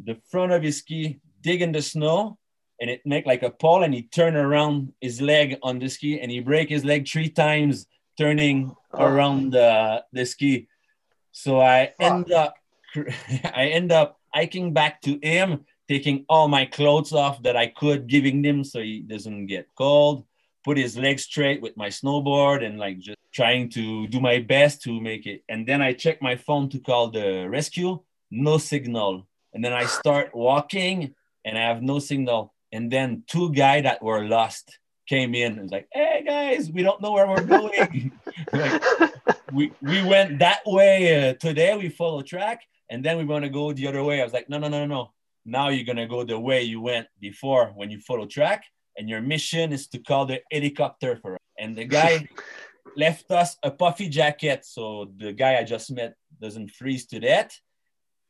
[0.08, 2.38] The front of his ski dig in the snow
[2.80, 6.20] and it make like a pole and he turn around his leg on the ski
[6.20, 7.86] and he break his leg three times
[8.18, 8.58] turning
[8.94, 8.98] Oh.
[8.98, 9.06] oh.
[9.06, 10.68] around the, the ski
[11.32, 12.54] so i end up
[13.60, 18.06] i end up hiking back to him taking all my clothes off that i could
[18.06, 20.24] giving him so he doesn't get cold
[20.64, 24.82] put his legs straight with my snowboard and like just trying to do my best
[24.82, 28.00] to make it and then i check my phone to call the rescue
[28.30, 32.54] no signal and then i start walking and I have no signal.
[32.72, 36.82] And then two guys that were lost came in and was like, "Hey guys, we
[36.82, 38.12] don't know where we're going."
[38.52, 38.82] like,
[39.52, 41.76] we we went that way uh, today.
[41.76, 44.20] We follow track, and then we want to go the other way.
[44.20, 45.12] I was like, "No, no, no, no.
[45.44, 48.64] Now you're gonna go the way you went before when you follow track,
[48.96, 52.28] and your mission is to call the helicopter for us." And the guy
[52.96, 57.50] left us a puffy jacket, so the guy I just met doesn't freeze to death.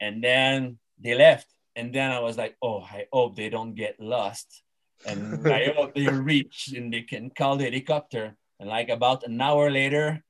[0.01, 3.99] And then they left and then I was like, oh, I hope they don't get
[3.99, 4.63] lost.
[5.07, 8.37] And I hope they reach and they can call the helicopter.
[8.61, 10.23] And like about an hour later,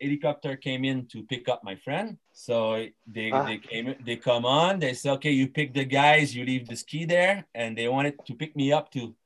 [0.00, 2.18] helicopter came in to pick up my friend.
[2.32, 3.46] So they, Ah.
[3.46, 6.76] they came, they come on, they said, okay, you pick the guys, you leave the
[6.76, 7.46] ski there.
[7.54, 9.16] And they wanted to pick me up too.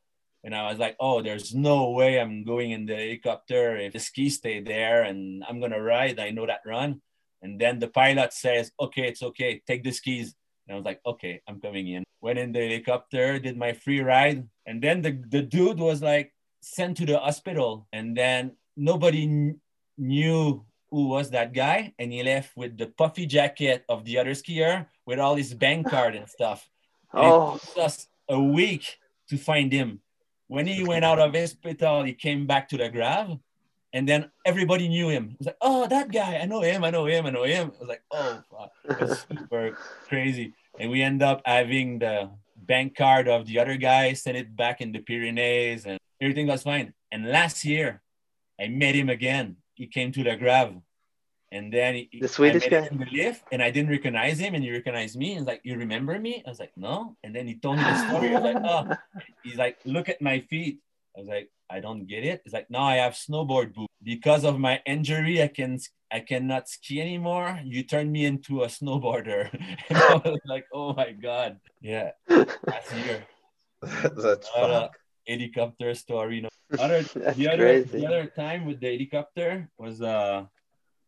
[0.44, 4.00] And I was like, oh, there's no way I'm going in the helicopter if the
[4.00, 6.18] ski stay there and I'm gonna ride.
[6.18, 7.00] I know that run.
[7.42, 10.34] And then the pilot says, okay, it's okay, take the skis.
[10.66, 12.04] And I was like, okay, I'm coming in.
[12.20, 14.48] Went in the helicopter, did my free ride.
[14.66, 17.88] And then the, the dude was like sent to the hospital.
[17.92, 19.60] And then nobody kn-
[19.98, 21.94] knew who was that guy.
[21.98, 25.88] And he left with the puffy jacket of the other skier with all his bank
[25.90, 26.68] card and stuff.
[27.12, 27.54] And Oh.
[27.56, 28.98] it took us a week
[29.30, 30.00] to find him.
[30.52, 33.38] When he went out of hospital, he came back to the grave.
[33.94, 35.30] And then everybody knew him.
[35.32, 37.72] It was like, oh, that guy, I know him, I know him, I know him.
[37.74, 38.72] I was like, oh, fuck.
[39.00, 40.52] It super crazy.
[40.78, 44.82] And we end up having the bank card of the other guy, send it back
[44.82, 46.92] in the Pyrenees, and everything was fine.
[47.10, 48.02] And last year,
[48.60, 49.56] I met him again.
[49.72, 50.76] He came to the grave.
[51.50, 52.80] And then he, The Swedish guy?
[52.80, 55.34] him in the lift, and I didn't recognize him, and he recognized me.
[55.34, 58.08] He's like, "You remember me?" I was like, "No." And then he told me the
[58.08, 58.34] story.
[58.34, 58.96] I was like, "Oh."
[59.44, 60.80] He's like, "Look at my feet."
[61.16, 62.42] I was like, I don't get it.
[62.44, 63.92] It's like, no, I have snowboard boots.
[64.02, 65.78] Because of my injury, I can
[66.12, 67.58] I cannot ski anymore.
[67.64, 69.48] You turned me into a snowboarder.
[69.88, 71.58] and I was like, oh my God.
[71.80, 72.10] Yeah.
[72.28, 73.24] Last year.
[73.82, 74.98] That's Uh, fuck.
[75.26, 76.36] helicopter story.
[76.36, 76.48] You know.
[76.78, 77.98] Other, the other crazy.
[78.00, 80.44] the other time with the helicopter was uh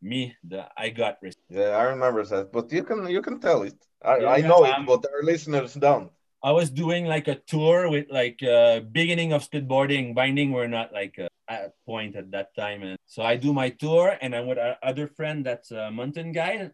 [0.02, 1.38] me, the I got risk.
[1.48, 2.52] Yeah, I remember that.
[2.52, 3.78] But you can you can tell it.
[4.02, 6.10] I, Yeah, I know it, but our listeners don't.
[6.44, 10.14] I was doing like a tour with like uh, beginning of splitboarding.
[10.14, 13.70] Binding were not like uh, at point at that time, and so I do my
[13.70, 16.70] tour, and I'm with our other friend that's a mountain guy.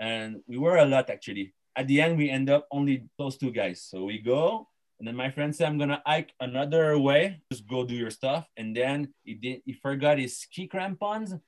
[0.00, 1.54] and we were a lot actually.
[1.76, 3.80] At the end, we end up only those two guys.
[3.86, 4.66] So we go,
[4.98, 7.40] and then my friend said, "I'm gonna hike another way.
[7.52, 9.62] Just go do your stuff." And then he did.
[9.64, 11.38] He forgot his ski crampons,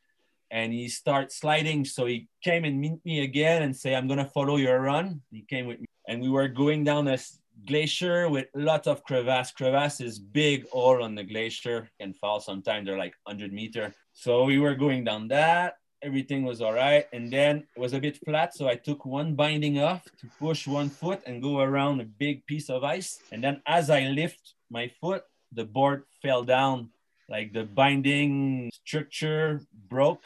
[0.50, 1.84] and he started sliding.
[1.84, 5.42] So he came and meet me again and say, "I'm gonna follow your run." He
[5.42, 9.52] came with me, and we were going down a s- glacier with lots of crevasse.
[9.52, 12.86] Crevasse is big all on the glacier and fall sometimes.
[12.86, 13.94] They're like 100 meter.
[14.12, 15.76] So we were going down that.
[16.02, 17.06] Everything was all right.
[17.12, 18.54] And then it was a bit flat.
[18.54, 22.44] So I took one binding off to push one foot and go around a big
[22.46, 23.20] piece of ice.
[23.32, 26.90] And then as I lift my foot, the board fell down.
[27.28, 30.20] Like the binding structure broke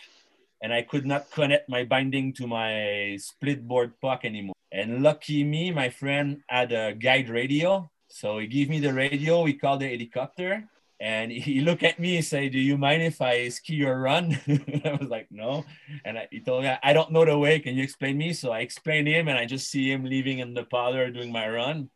[0.60, 4.57] and I could not connect my binding to my split board puck anymore.
[4.70, 7.90] And lucky me, my friend had a guide radio.
[8.08, 9.42] So he gave me the radio.
[9.42, 10.68] We called the helicopter.
[11.00, 14.38] And he looked at me and said, Do you mind if I ski or run?
[14.84, 15.64] I was like, No.
[16.04, 17.60] And I, he told me, I don't know the way.
[17.60, 18.32] Can you explain me?
[18.32, 21.48] So I explained him and I just see him leaving in the powder doing my
[21.48, 21.90] run.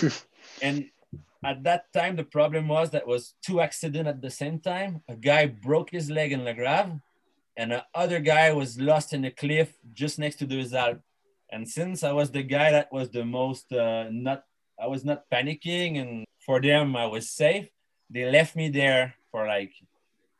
[0.62, 0.88] and
[1.44, 5.02] at that time, the problem was that was two accidents at the same time.
[5.08, 7.00] A guy broke his leg in La Grave
[7.56, 11.00] and the other guy was lost in a cliff just next to the Alpes.
[11.52, 14.44] And since I was the guy that was the most uh, not,
[14.80, 17.68] I was not panicking, and for them I was safe.
[18.08, 19.72] They left me there for like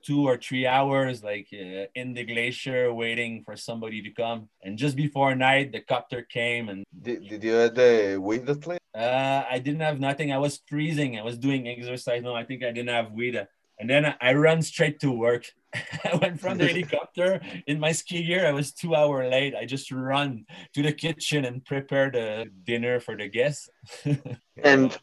[0.02, 4.48] two or three hours, like uh, in the glacier, waiting for somebody to come.
[4.62, 8.66] And just before night, the copter came, and Did, did you have the weed at
[8.66, 8.80] least?
[8.94, 10.32] uh, I didn't have nothing.
[10.32, 11.18] I was freezing.
[11.18, 12.22] I was doing exercise.
[12.22, 13.36] No, I think I didn't have weed.
[13.82, 15.50] And then I- ran straight to work.
[15.74, 18.46] I went from the helicopter in my ski gear.
[18.46, 19.56] I was two hour late.
[19.56, 23.68] I just run to the kitchen and prepare the dinner for the guests.
[24.62, 24.96] And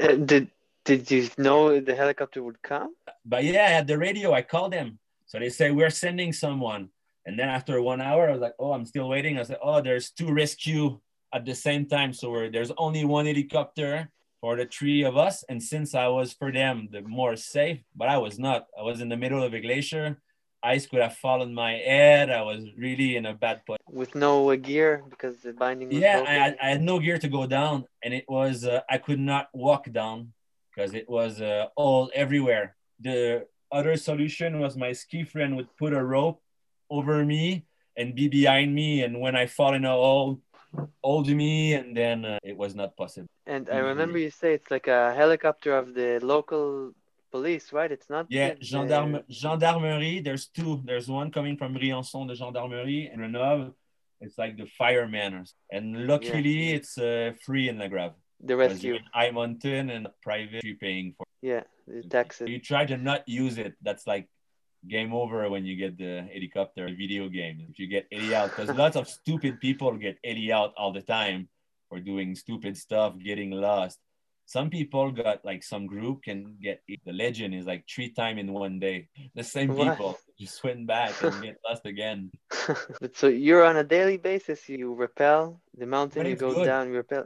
[0.00, 0.50] uh, did
[0.84, 2.90] did you know the helicopter would come?
[3.24, 4.32] but yeah, I had the radio.
[4.32, 4.98] I called them.
[5.26, 6.88] So they say, We're sending someone.
[7.24, 9.38] And then after one hour, I was like, Oh, I'm still waiting.
[9.38, 10.98] I said, Oh, there's two rescue
[11.32, 12.12] at the same time.
[12.12, 15.44] So we're, there's only one helicopter for the three of us.
[15.48, 18.66] And since I was for them the more safe, but I was not.
[18.78, 20.20] I was in the middle of a glacier.
[20.62, 22.30] Ice could have fallen my head.
[22.30, 23.78] I was really in a bad place.
[23.88, 26.24] with no uh, gear because the binding was Yeah.
[26.26, 29.20] I, had- I had no gear to go down, and it was uh, I could
[29.20, 30.32] not walk down
[30.74, 32.74] because it was uh, all everywhere.
[33.00, 36.40] The other solution was my ski friend would put a rope
[36.90, 40.40] over me and be behind me, and when I fall in a hole,
[41.02, 43.28] hold me, and then uh, it was not possible.
[43.46, 46.92] And I remember you say it's like a helicopter of the local
[47.30, 47.90] police, right?
[47.90, 48.26] It's not.
[48.28, 50.20] Yeah, the- gendarme, gendarmerie.
[50.20, 50.82] There's two.
[50.84, 53.74] There's one coming from Briançon, the gendarmerie, and Grenoble.
[54.20, 55.44] It's like the firemen.
[55.70, 58.12] And luckily, it's uh, free in La Grave.
[58.40, 58.98] The rescue.
[59.12, 61.24] high mountain and private you're paying for.
[61.42, 62.48] Yeah, the taxes.
[62.48, 63.74] You try to not use it.
[63.82, 64.28] That's like
[64.86, 67.66] game over when you get the helicopter video game.
[67.70, 71.02] If you get Eddie out, because lots of stupid people get Eddie out all the
[71.02, 71.48] time
[71.88, 73.98] for doing stupid stuff, getting lost.
[74.46, 78.52] Some people got like some group can get the legend is like three time in
[78.52, 79.08] one day.
[79.34, 79.90] The same What?
[79.90, 82.30] people just swim back and get lost again.
[83.14, 84.66] so you're on a daily basis.
[84.68, 86.24] You rappel the mountain.
[86.24, 86.64] You go good.
[86.64, 86.88] down.
[86.88, 87.24] You rappel.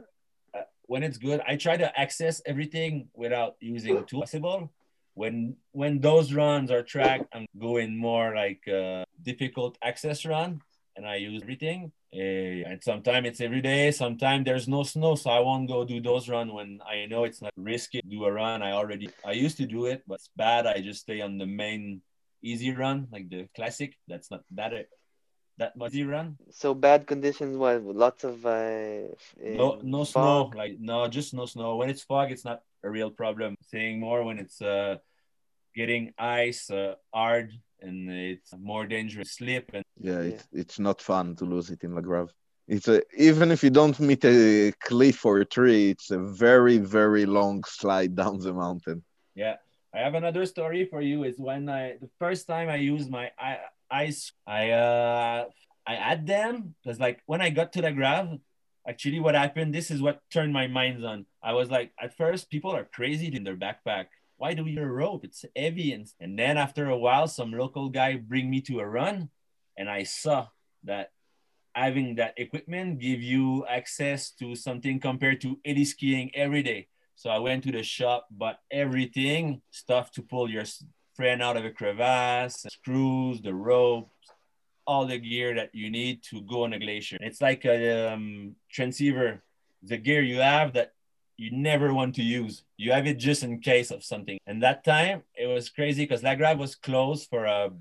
[0.53, 4.69] uh, when it's good, I try to access everything without using too possible.
[5.15, 10.61] When when those runs are tracked, I'm going more like a difficult access run,
[10.95, 11.91] and I use everything.
[12.13, 13.91] Eh, and sometimes it's every day.
[13.91, 17.41] Sometimes there's no snow, so I won't go do those run when I know it's
[17.41, 18.01] not risky.
[18.01, 18.61] to Do a run.
[18.61, 20.67] I already I used to do it, but it's bad.
[20.67, 22.01] I just stay on the main
[22.43, 23.95] easy run, like the classic.
[24.07, 24.73] That's not that
[25.57, 26.37] that much easy run.
[26.51, 27.57] So bad conditions.
[27.57, 27.83] What?
[27.83, 32.31] Lots of uh, f- no no snow like no just no snow when it's fog
[32.31, 34.97] it's not a real problem saying more when it's uh
[35.75, 37.51] getting ice uh, hard
[37.81, 40.29] and it's more dangerous slip and Yeah, Yeah.
[40.31, 42.31] It's, it's not fun to lose it in La Grave.
[42.67, 46.77] It's a, even if you don't meet a cliff or a tree, it's a very,
[46.77, 49.03] very long slide down the mountain.
[49.35, 49.55] yeah
[49.95, 53.25] i have another story for you is when i the first time i used my
[53.49, 55.45] i- ice i uh
[55.85, 58.39] i had them because like when i got to the grave
[58.87, 62.49] actually what happened this is what turned my mind on i was like at first
[62.49, 64.07] people are crazy in their backpack
[64.43, 65.23] why do we need a rope?
[65.23, 65.93] It's heavy.
[65.93, 69.29] And, and then after a while, some local guy bring me to a run
[69.77, 70.47] and I saw
[70.83, 71.11] that
[71.73, 76.87] having that equipment give you access to something compared to heli skiing every day.
[77.15, 80.65] So I went to the shop, bought everything, stuff to pull your
[81.15, 84.09] friend out of a crevasse, screws, the ropes,
[84.85, 87.17] all the gear that you need to go on a glacier.
[87.21, 89.43] It's like a um, transceiver,
[89.81, 90.93] the gear you have that
[91.37, 92.63] you never want to use.
[92.77, 94.37] You have it just in case of something.
[94.45, 97.71] And that time it was crazy because La Grave was closed for a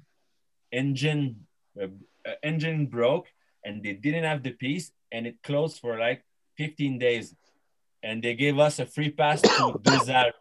[0.70, 1.46] engine,
[1.78, 1.88] a,
[2.26, 3.26] a engine broke
[3.64, 6.24] and they didn't have the piece and it closed for like
[6.56, 7.34] 15 days.
[8.02, 10.36] And they gave us a free pass to Alpes,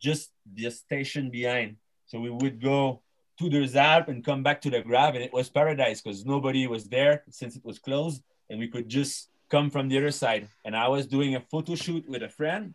[0.00, 1.76] just the station behind.
[2.12, 3.00] So we would go
[3.38, 6.66] to the Alpes and come back to the Grave, and it was paradise because nobody
[6.66, 10.46] was there since it was closed, and we could just come from the other side.
[10.66, 12.74] And I was doing a photo shoot with a friend.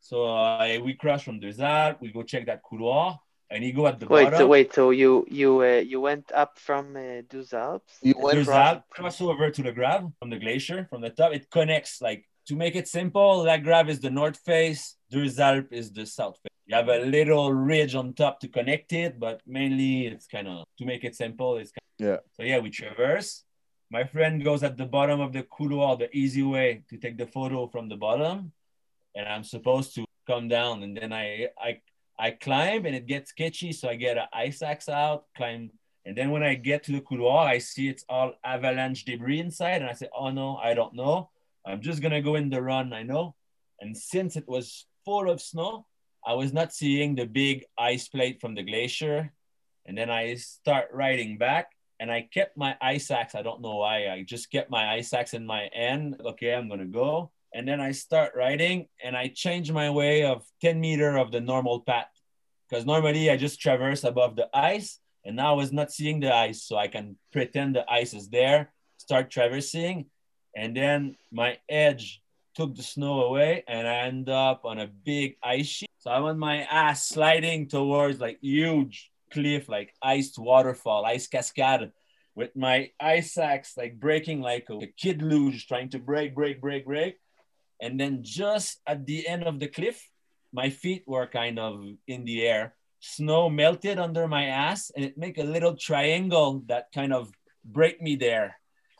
[0.00, 3.18] So uh, we crossed from the Alpes, we go check that couloir,
[3.48, 4.38] and he go at the Wait, bottom.
[4.40, 7.94] so wait, so you you uh, you went up from uh, Deux Alpes?
[8.02, 11.08] You went Deux crossed- Alpes, cross over to the Grave from the glacier from the
[11.08, 11.32] top.
[11.32, 13.44] It connects like to make it simple.
[13.44, 16.50] La Grave is the north face, Deux Alpes is the south face.
[16.66, 20.64] You have a little ridge on top to connect it, but mainly it's kind of
[20.78, 21.56] to make it simple.
[21.56, 22.18] It's kinda, Yeah.
[22.36, 23.44] So yeah, we traverse.
[23.90, 27.26] My friend goes at the bottom of the couloir, the easy way to take the
[27.26, 28.52] photo from the bottom,
[29.14, 31.80] and I'm supposed to come down, and then I I
[32.18, 35.70] I climb, and it gets sketchy, so I get an ice axe out, climb,
[36.06, 39.82] and then when I get to the couloir, I see it's all avalanche debris inside,
[39.82, 41.30] and I say, oh no, I don't know.
[41.66, 43.34] I'm just gonna go in the run, I know.
[43.80, 45.86] And since it was full of snow,
[46.26, 49.32] I was not seeing the big ice plate from the glacier.
[49.86, 53.34] And then I start riding back and I kept my ice axe.
[53.34, 54.08] I don't know why.
[54.08, 56.16] I just kept my ice axe in my hand.
[56.24, 57.30] Okay, I'm gonna go.
[57.52, 61.40] And then I start riding and I change my way of 10 meter of the
[61.40, 62.08] normal path.
[62.68, 66.34] Because normally I just traverse above the ice and now I was not seeing the
[66.34, 66.62] ice.
[66.62, 70.06] So I can pretend the ice is there, start traversing.
[70.56, 72.22] And then my edge
[72.54, 75.90] took the snow away and I end up on a big ice sheet.
[75.98, 81.90] So I'm on my ass sliding towards like huge cliff, like iced waterfall, ice cascade
[82.34, 86.84] with my ice axe like breaking like a, kid luge trying to break, break, break,
[86.84, 87.18] break.
[87.80, 90.02] And then just at the end of the cliff,
[90.52, 92.74] my feet were kind of in the air.
[93.00, 97.30] Snow melted under my ass and it make a little triangle that kind of
[97.64, 98.56] break me there.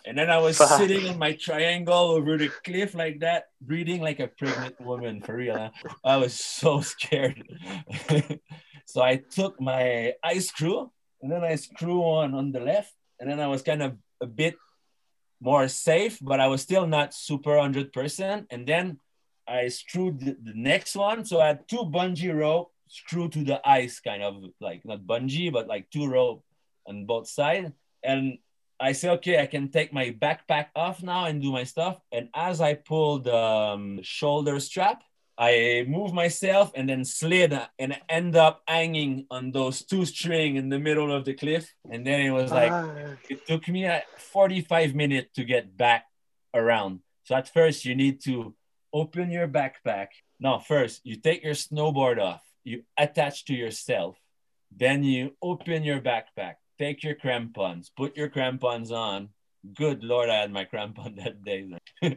[0.06, 0.78] And then I was Fuck.
[0.78, 5.36] sitting on my triangle over the cliff like that, breathing like a pregnant woman for
[5.36, 5.56] real.
[5.56, 5.70] huh?
[6.04, 7.42] I was so scared.
[8.86, 10.92] so I took my ice screw
[11.22, 12.92] and then I screw on on the left.
[13.18, 14.56] And then I was kind of a bit
[15.40, 18.46] more safe, but I was still not super 100%.
[18.50, 18.98] And then
[19.48, 21.24] I screwed the, the next one.
[21.24, 25.52] So I had two bungee rope screwed to the ice, kind of like not bungee,
[25.52, 26.44] but like two rope
[26.86, 27.72] on both sides.
[28.02, 28.38] And
[28.84, 31.98] I say, okay, I can take my backpack off now and do my stuff.
[32.12, 35.02] And as I pull the um, shoulder strap,
[35.38, 40.68] I move myself and then slid and end up hanging on those two string in
[40.68, 41.74] the middle of the cliff.
[41.90, 43.30] And then it was like, Fuck.
[43.30, 46.04] it took me uh, 45 minutes to get back
[46.52, 47.00] around.
[47.24, 48.54] So at first you need to
[48.92, 50.08] open your backpack.
[50.38, 54.18] No, first you take your snowboard off, you attach to yourself,
[54.70, 59.28] then you open your backpack, take your crampons, put your crampons on.
[59.74, 61.68] Good Lord, I had my crampon that day.
[62.02, 62.16] I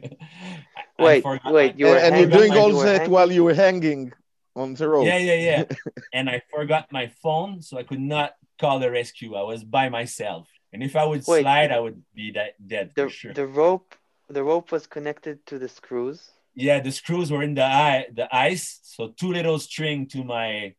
[0.98, 3.10] Wait, forgot wait, you were and, and you're doing all you that hanging?
[3.10, 4.12] while you were hanging
[4.56, 5.06] on the rope.
[5.06, 5.64] Yeah, yeah, yeah.
[6.12, 9.34] and I forgot my phone, so I could not call the rescue.
[9.36, 10.48] I was by myself.
[10.72, 11.42] And if I would Wait.
[11.42, 13.32] slide, I would be that dead The for sure.
[13.32, 13.94] the rope
[14.28, 16.30] the rope was connected to the screws.
[16.54, 18.80] yeah, the screws were in the eye, the ice.
[18.82, 20.74] So two little string to my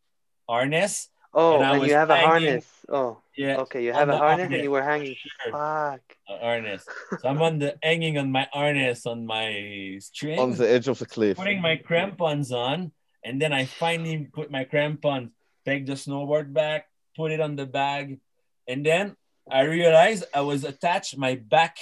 [0.48, 1.09] harness.
[1.34, 2.66] Oh, And and, you have a harness.
[2.90, 5.16] Oh, Yeah, okay, you have a harness harness, and you were hanging.
[5.16, 5.52] sure.
[5.52, 6.02] Fuck.
[6.28, 6.86] a harness.
[7.20, 10.98] So I'm on the hanging on my harness on my string, on the edge of
[10.98, 11.38] the cliff.
[11.38, 12.92] putting my crampons on,
[13.24, 15.30] and then I finally put my crampons,
[15.66, 18.20] take the snowboard back, put it on the bag,
[18.68, 19.16] and then
[19.52, 21.78] I realized I was attached my back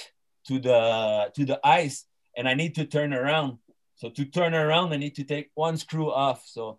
[0.48, 2.04] to the to the ice,
[2.36, 3.58] and I need to turn around.
[3.96, 6.44] So to turn around, I need to take one screw off.
[6.46, 6.78] So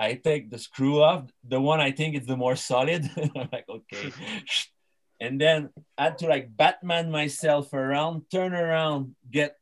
[0.00, 3.04] I take the screw off, the one I think is the more solid.
[3.36, 4.12] I'm like, okay.
[5.20, 9.56] And then I had to like Batman myself around, turn around, get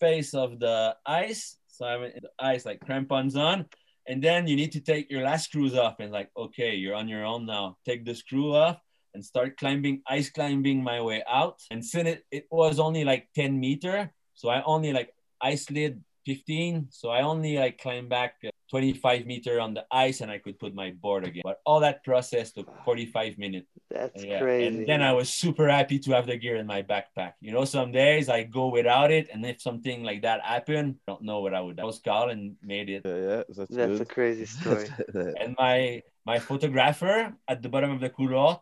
[0.00, 1.56] face of the ice.
[1.68, 3.66] So I'm in the ice, like crampons on.
[4.08, 7.06] And then you need to take your last screws off and like, okay, you're on
[7.06, 7.76] your own now.
[7.86, 8.80] Take the screw off
[9.14, 11.62] and start climbing, ice climbing my way out.
[11.70, 16.02] And since it, it was only like 10 meter, so I only like I slid
[16.26, 16.88] 15.
[16.90, 20.58] So I only like climbed back uh, 25 meter on the ice and I could
[20.58, 21.42] put my board again.
[21.44, 23.66] But all that process took 45 minutes.
[23.90, 24.38] That's Yeah.
[24.38, 24.66] crazy.
[24.66, 27.32] And then I was super happy to have the gear in my backpack.
[27.40, 31.12] You know, some days I go without it, and if something like that happened, I
[31.12, 31.80] don't know what I would.
[31.80, 33.02] I was called and made it.
[33.04, 34.00] Yeah, yeah, that's, That's good.
[34.00, 34.86] a crazy story.
[35.40, 38.60] And my my photographer at the bottom of the couloir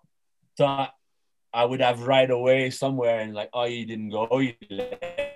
[0.56, 0.94] thought
[1.52, 5.27] I would have right away somewhere and like, oh, you didn't go, you left.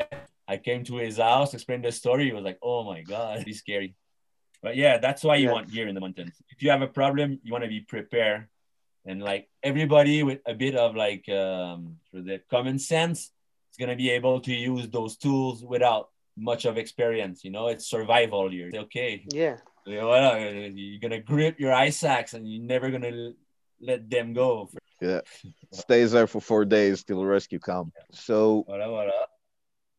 [0.48, 2.26] I came to his house, explained the story.
[2.26, 3.94] He was like, oh my god, it's scary.
[4.62, 5.52] But yeah, that's why you Yeah.
[5.52, 6.34] want gear in the mountains.
[6.50, 8.48] If you have a problem, you want to be prepared.
[9.04, 13.32] And like everybody with a bit of like um, for the common sense
[13.70, 17.42] is gonna be able to use those tools without much of experience.
[17.44, 18.52] You know, it's survival.
[18.52, 19.24] You're okay.
[19.28, 19.56] Yeah.
[19.84, 23.32] You're gonna grip your ice axe and you're never gonna
[23.80, 24.70] let them go.
[25.00, 25.20] Yeah.
[25.72, 27.92] Stays there for four days till rescue come.
[28.12, 29.10] So, Voilà, voilà.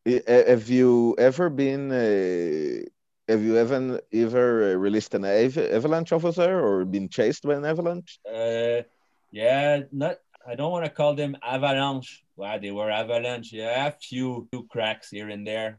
[0.06, 1.90] Have you ever been?
[1.90, 2.84] Uh,
[3.26, 7.64] have you ever ever uh, released an av- avalanche officer or been chased by an
[7.64, 8.18] avalanche?
[8.28, 8.82] Uh,
[9.30, 10.18] yeah, not.
[10.46, 12.22] I don't want to call them avalanche.
[12.36, 13.52] Wow, they were avalanche.
[13.52, 15.78] Yeah, a few, few cracks here and there.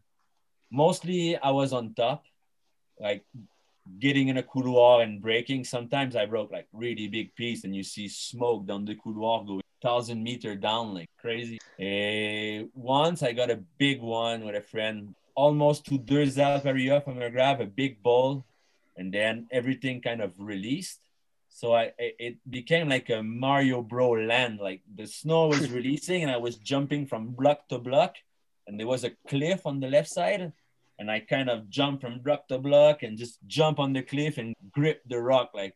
[0.72, 2.26] Mostly, I was on top,
[3.00, 3.24] like
[4.00, 5.66] getting in a couloir and breaking.
[5.66, 9.65] Sometimes I broke like really big piece, and you see smoke down the couloir going
[9.82, 11.60] thousand meter down, like crazy.
[11.80, 17.22] Eh, once I got a big one with a friend, almost to deux area from
[17.22, 18.46] a grab, a big ball,
[18.98, 21.00] and then everything kind of released.
[21.50, 24.60] So I it it became like a Mario Bro land.
[24.60, 28.16] Like the snow was releasing, and I was jumping from block to block,
[28.68, 30.52] and there was a cliff on the left side,
[31.00, 34.38] and I kind of jumped from block to block and just jump on the cliff
[34.38, 35.76] and grip the rock like,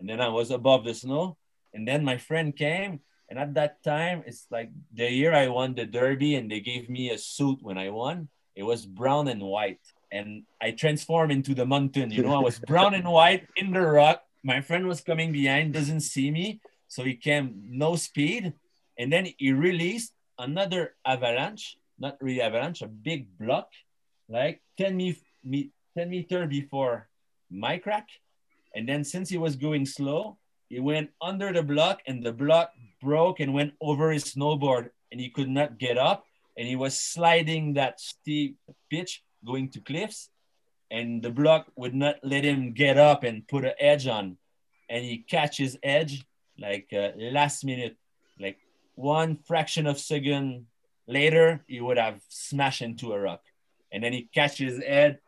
[0.00, 1.36] and then I was above the snow,
[1.74, 5.74] and then my friend came, and at that time it's like the year I won
[5.74, 8.28] the derby, and they gave me a suit when I won.
[8.54, 12.10] It was brown and white, and I transformed into the mountain.
[12.10, 14.22] You know, I was brown and white in the rock.
[14.42, 18.54] My friend was coming behind, doesn't see me, so he came no speed,
[18.98, 23.68] and then he released another avalanche, not really avalanche, a big block,
[24.28, 27.08] like 10, me, me, 10 meter before
[27.50, 28.08] my crack.
[28.74, 30.38] And then since he was going slow,
[30.68, 35.20] he went under the block and the block broke and went over his snowboard and
[35.20, 36.24] he could not get up.
[36.56, 38.56] And he was sliding that steep
[38.90, 40.30] pitch going to cliffs
[40.90, 44.38] and the block would not let him get up and put an edge on.
[44.88, 46.24] And he catches edge
[46.58, 47.96] like uh, last minute,
[48.40, 48.58] like
[48.94, 50.66] one fraction of second
[51.06, 53.42] later, he would have smashed into a rock.
[53.92, 55.18] And then he catches head,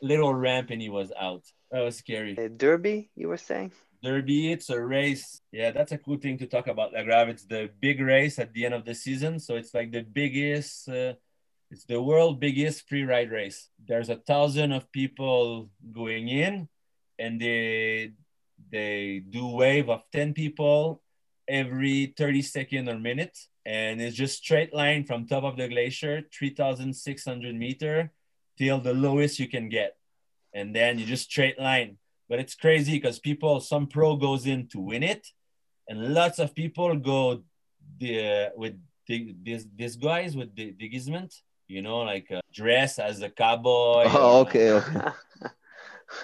[0.00, 1.42] little ramp, and he was out.
[1.70, 2.36] That was scary.
[2.38, 3.72] Uh, Derby, you were saying?
[4.02, 5.40] Derby, it's a race.
[5.52, 6.92] Yeah, that's a cool thing to talk about.
[6.92, 9.38] La Grave, it's the big race at the end of the season.
[9.38, 11.14] So it's like the biggest, uh,
[11.70, 13.68] it's the world biggest free ride race.
[13.86, 16.68] There's a thousand of people going in,
[17.18, 18.12] and they
[18.70, 21.02] they do wave of 10 people
[21.48, 23.38] every 30 second or minute.
[23.64, 28.12] And it's just straight line from top of the glacier, 3,600 meter
[28.58, 29.96] till the lowest you can get.
[30.54, 31.98] And then you just straight line
[32.32, 35.22] but it's crazy because people some pro goes in to win it
[35.88, 37.42] and lots of people go
[38.00, 38.16] the
[38.56, 38.74] with
[39.06, 39.16] the,
[39.46, 41.30] these these guys with the déguisement
[41.68, 45.08] you know like uh, dress as a cowboy Oh, okay, okay.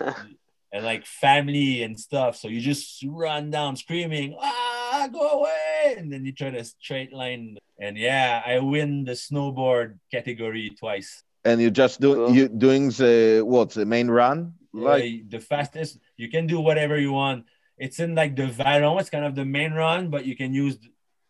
[0.73, 6.07] and like family and stuff so you just run down screaming ah go away and
[6.13, 11.11] then you try to straight line and yeah i win the snowboard category twice
[11.45, 12.35] And you just do Cool.
[12.37, 14.58] you doing the what the main run?
[14.73, 17.47] Like the fastest you can do whatever you want.
[17.79, 20.79] It's in like the vallon it's kind of the main run but you can use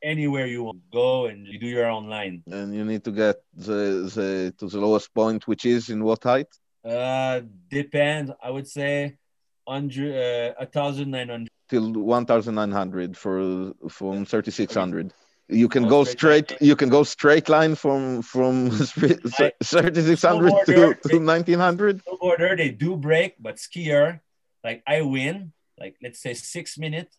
[0.02, 0.78] anywhere you want.
[0.78, 2.42] To go and you do your own line.
[2.46, 6.22] And you need to get the, the to the lowest point, which is in what
[6.22, 6.48] height?
[6.84, 8.30] uh depends.
[8.42, 9.18] I would say
[9.64, 15.12] 100 uh, 1900 Till one thousand nine hundred for from thirty six hundred.
[15.48, 16.62] You can Go straight straight.
[16.62, 22.04] You can go straight line from from thirty six hundred to Snowboarder, to nineteen hundred.
[22.04, 24.20] snowboarder they do break but skier
[24.62, 27.16] like i win like let's say six minutes.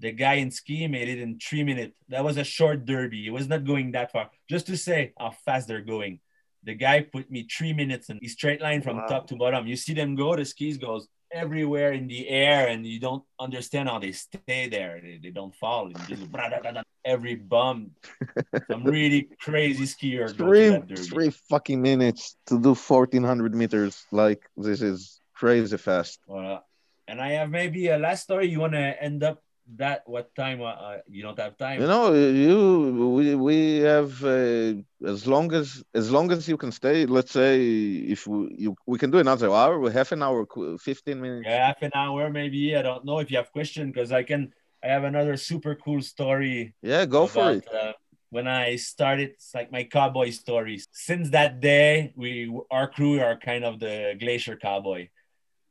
[0.00, 1.94] The guy in ski made it in three minutes.
[2.08, 3.26] That was a short derby.
[3.26, 4.30] It was not going that far.
[4.48, 6.20] Just to say how fast they're going.
[6.62, 8.18] The guy put me three minutes in.
[8.22, 9.06] He straight line from Wow.
[9.08, 9.66] top to bottom.
[9.66, 13.88] You see them go the skis goes everywhere in the air and you don't understand
[13.88, 16.82] how they stay there they, they don't fall and just bra-da-da-da.
[17.04, 17.90] every bump
[18.70, 24.06] some really crazy skier Three three fucking minutes to do fourteen hundred meters.
[24.12, 26.20] Like this is crazy fast.
[26.28, 26.60] Voilà.
[27.06, 28.48] And I have maybe a last story.
[28.48, 29.42] You want to end up
[29.76, 31.80] that what time uh, uh, you don't have time?
[31.80, 34.74] You know, you we we have uh,
[35.06, 37.06] as long as as long as you can stay.
[37.06, 40.46] Let's say if we you we can do another hour, we half an hour,
[40.78, 41.46] fifteen minutes.
[41.46, 42.76] Yeah, half an hour maybe.
[42.76, 44.52] I don't know if you have question because I can.
[44.82, 46.74] I have another super cool story.
[46.82, 47.66] Yeah, go for it.
[47.66, 47.92] Uh,
[48.30, 50.86] when I started, it's like my cowboy stories.
[50.92, 55.08] Since that day, we our crew are kind of the glacier cowboy.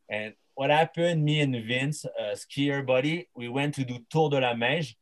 [0.09, 1.23] And what happened?
[1.23, 4.95] Me and Vince, a skier buddy, we went to do Tour de la Meije,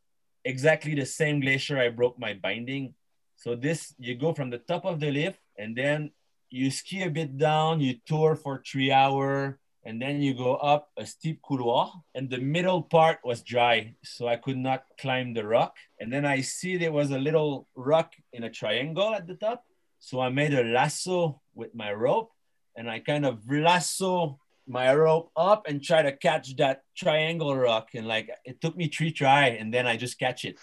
[0.43, 2.93] exactly the same glacier I broke my binding.
[3.37, 6.11] So this, you go from the top of the lift, and then
[6.49, 10.89] you ski a bit down, you tour for three hour, and then you go up
[10.97, 15.45] a steep couloir and the middle part was dry so i could not climb the
[15.45, 19.35] rock and then i see there was a little rock in a triangle at the
[19.35, 19.63] top
[19.99, 22.31] so i made a lasso with my rope
[22.75, 27.89] and i kind of lasso my rope up and try to catch that triangle rock
[27.93, 30.57] and like it took me three try and then i just catch it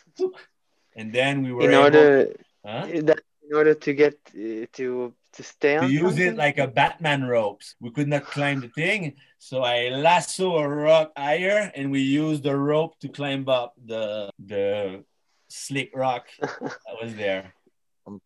[0.96, 2.32] and then we were In able- order,
[2.64, 2.86] Huh?
[3.08, 6.68] that, in order to get uh, to to stay to on use it like a
[6.68, 7.74] Batman ropes.
[7.80, 12.42] We could not climb the thing, so I lasso a rock higher, and we used
[12.44, 15.02] the rope to climb up the the
[15.48, 17.54] slick rock that was there.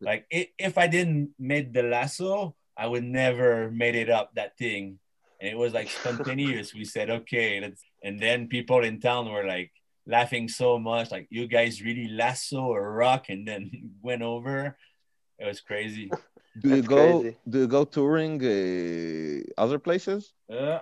[0.01, 4.59] Like i if I didn't made the lasso, I would never made it up that
[4.59, 4.99] thing.
[5.41, 6.75] And it was like spontaneous.
[6.75, 7.83] we said, okay, let's.
[8.03, 9.73] And then people in town were like
[10.07, 14.77] laughing so much, like you guys really lasso a rock and then went over.
[15.39, 16.11] It was crazy.
[16.61, 17.21] Do you go?
[17.21, 17.37] crazy.
[17.49, 20.33] Do you go touring uh, other places?
[20.51, 20.79] Uh,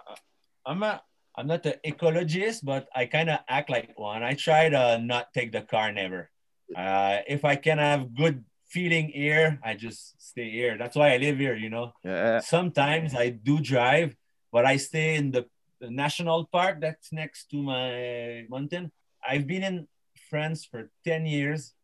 [0.65, 1.03] I'm a
[1.37, 4.23] I'm not an ecologist, but I kind of act like one.
[4.23, 6.31] I try to not take the car never.
[6.77, 10.79] Uh, if I can have good feeling here, I just stay here.
[10.79, 11.57] That's why I live here.
[11.57, 11.93] You know.
[12.05, 12.39] Yeah.
[12.39, 14.15] Sometimes I do drive,
[14.55, 15.45] but I stay in the,
[15.91, 18.91] national park that's next to my mountain.
[19.29, 19.87] I've been in
[20.31, 21.75] France for ten years,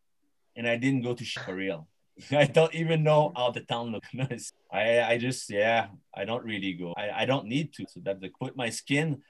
[0.56, 1.36] and I didn't go to sh-
[2.30, 4.52] I don't even know how the town looks.
[4.72, 6.94] I, I just, yeah, I don't really go.
[6.96, 7.84] I, I don't need to.
[7.92, 9.20] So that's the put my skin,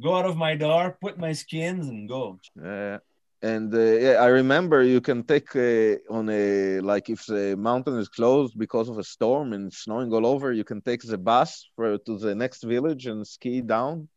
[0.00, 2.38] go out of my door, put my skins and go.
[2.56, 2.98] Yeah.
[3.44, 7.98] And uh, yeah, I remember you can take uh, on a like if the mountain
[7.98, 11.68] is closed because of a storm and snowing all over, you can take the bus
[11.76, 14.08] for to the next village and ski down.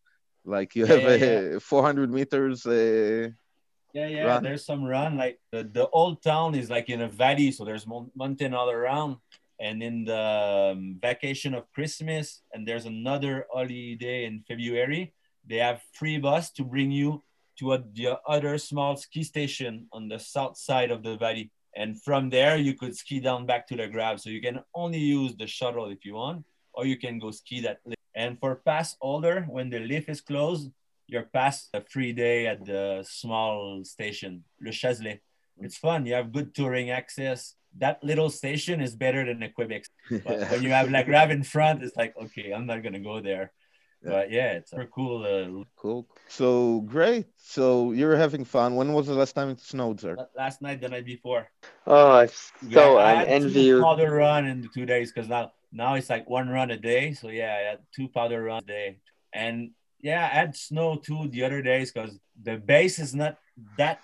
[0.46, 2.66] Like you Yeah, have yeah, a 400 meters.
[2.66, 3.30] Uh,
[3.94, 4.28] Yeah, yeah.
[4.28, 4.44] Run.
[4.44, 5.18] There's some run.
[5.18, 9.18] Like the, the old town is like in a valley, so there's mountain all around.
[9.60, 15.14] And in the um, vacation of Christmas, and there's another holiday in February,
[15.48, 17.24] they have free bus to bring you
[17.60, 21.52] to the other small ski station on the south side of the valley.
[21.76, 24.20] And from there, you could ski down back to the Grave.
[24.20, 27.62] So you can only use the shuttle if you want, or you can go ski
[27.62, 28.02] that lift.
[28.16, 30.72] And for pass holder, when the lift is closed,
[31.08, 35.20] you're past a free day at the small station, Le Chazelet.
[35.60, 36.06] It's fun.
[36.06, 37.56] You have good touring access.
[37.78, 39.86] That little station is better than the Quebec.
[40.10, 43.22] But when you have La Grave in front, it's like, okay, I'm not gonna go
[43.22, 43.52] there.
[44.04, 44.10] Yeah.
[44.12, 45.24] But yeah, it's super cool.
[45.26, 46.08] Uh, cool.
[46.28, 47.26] So great.
[47.38, 48.76] So you're having fun.
[48.76, 50.16] When was the last time it snowed sir?
[50.36, 51.50] last night, the night before.
[51.86, 53.82] Oh, so Yeah, I I had envy two you.
[53.82, 57.14] powder run in the two days because now now it's like one run a day.
[57.14, 58.98] So yeah, I had two powder runs a day,
[59.34, 59.72] and
[60.02, 63.38] yeah, I had snow too the other days because the base is not
[63.78, 64.00] that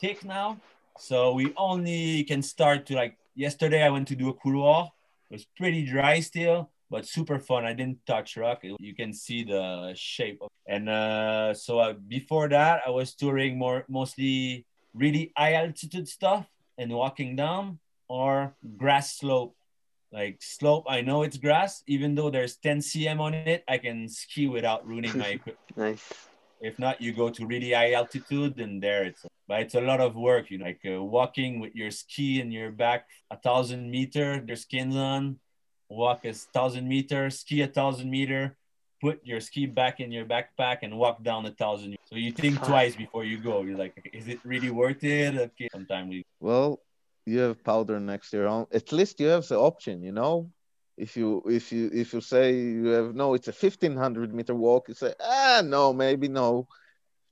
[0.00, 0.58] thick now.
[0.98, 3.82] So we only can start to like yesterday.
[3.82, 4.90] I went to do a couloir.
[5.30, 7.64] It was pretty dry still, but super fun.
[7.64, 8.62] I didn't touch rock.
[8.62, 10.38] You can see the shape.
[10.40, 16.08] Of, and uh, so uh, before that, I was touring more mostly really high altitude
[16.08, 16.46] stuff
[16.78, 17.78] and walking down
[18.08, 19.56] or grass slope.
[20.12, 21.82] Like slope, I know it's grass.
[21.88, 25.76] Even though there's 10 cm on it, I can ski without ruining my equipment.
[25.76, 26.06] Nice.
[26.60, 29.26] If not, you go to really high altitude, and there it's.
[29.46, 32.50] But it's a lot of work, you know, like uh, walking with your ski in
[32.50, 35.38] your back a thousand meter, your skins on,
[35.88, 38.56] walk a thousand meter, ski a thousand meter,
[39.00, 41.96] put your ski back in your backpack, and walk down a thousand.
[42.04, 43.62] So you think twice before you go.
[43.62, 45.36] You're like, is it really worth it?
[45.36, 46.24] Okay, sometimes we.
[46.40, 46.80] Well,
[47.26, 48.66] you have powder next year on.
[48.72, 50.50] At least you have the option, you know.
[50.96, 54.54] If you if you if you say you have no, it's a fifteen hundred meter
[54.54, 54.88] walk.
[54.88, 56.68] You say ah no, maybe no,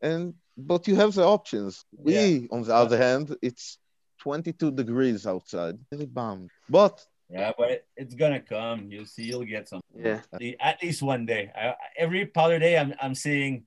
[0.01, 1.85] and but you have the options.
[1.97, 3.79] We on the other hand, it's
[4.19, 5.79] twenty two degrees outside.
[5.93, 8.89] Really bummed, but Yeah, but it, it's gonna come.
[8.93, 9.25] You'll see.
[9.25, 9.81] You'll get some.
[9.97, 10.21] Yeah.
[10.39, 11.51] The- At least one day.
[11.57, 13.65] I, every powder day, I'm I'm saying,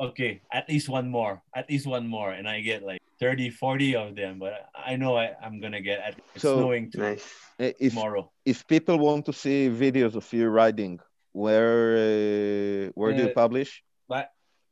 [0.00, 3.96] okay, at least one more, at least one more, and I get like 30, 40
[3.96, 4.38] of them.
[4.38, 6.00] But I know I, I'm gonna get.
[6.00, 7.24] At, it's So- snowing too Nice.
[7.60, 8.30] uh, if tomorrow.
[8.46, 10.98] if people want to see videos of you riding,
[11.32, 13.82] where uh, where do you Uh, publish?
[14.08, 14.30] But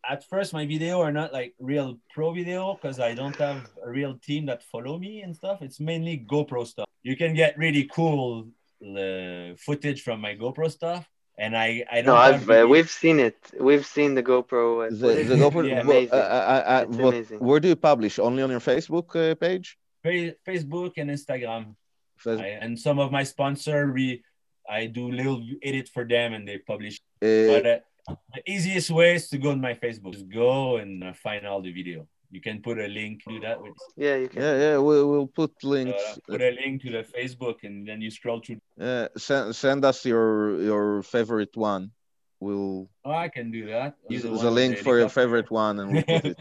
[0.08, 3.90] at first my video are not like real pro video because I don't have a
[3.90, 5.62] real team that follow me and stuff.
[5.62, 6.88] It's mainly GoPro stuff.
[7.02, 8.48] You can get really cool
[8.82, 11.06] uh, footage from my GoPro stuff,
[11.38, 12.06] and I I don't.
[12.06, 13.36] No, have I've uh, we've seen it.
[13.58, 14.86] We've seen the GoPro.
[14.86, 16.12] uh, The, the GoPro, Yeah, amazing.
[16.12, 17.38] uh, uh, uh, It's what- amazing.
[17.40, 18.18] where do you publish?
[18.18, 19.76] Only on your Facebook uh, page?
[20.02, 21.74] Fa- Facebook and Instagram.
[22.16, 24.22] Face- I, and some of my sponsor we
[24.68, 27.00] I do little edit for them and they publish.
[27.22, 30.12] uh, But uh, the easiest way is to go on my Facebook.
[30.12, 32.06] Just go and uh, find all the video.
[32.30, 34.40] You can put a link to that with yeah, you can.
[34.40, 36.00] yeah, yeah, we'll, we'll put links.
[36.08, 38.60] uh, put a link to the Facebook and then you scroll through.
[38.80, 41.90] Uh, send, send us your your favorite one.
[42.38, 43.96] We'll Oh, I can do that.
[44.08, 46.38] Use the, the link for your favorite one, and we'll put it.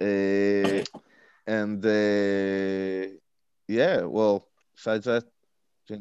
[0.00, 1.00] Uh,
[1.46, 3.12] and uh,
[3.66, 4.46] yeah, well,
[4.76, 5.24] besides that,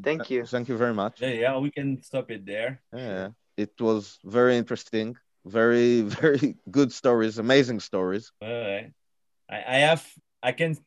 [0.03, 0.45] Thank you.
[0.45, 1.21] Thank you very much.
[1.21, 2.81] yeah, yeah, we can stop it there.
[2.93, 5.17] Yeah, it was very interesting.
[5.45, 8.31] Very, very good stories, amazing stories.
[8.41, 8.91] All right.
[9.49, 10.05] I, I have
[10.43, 10.77] I can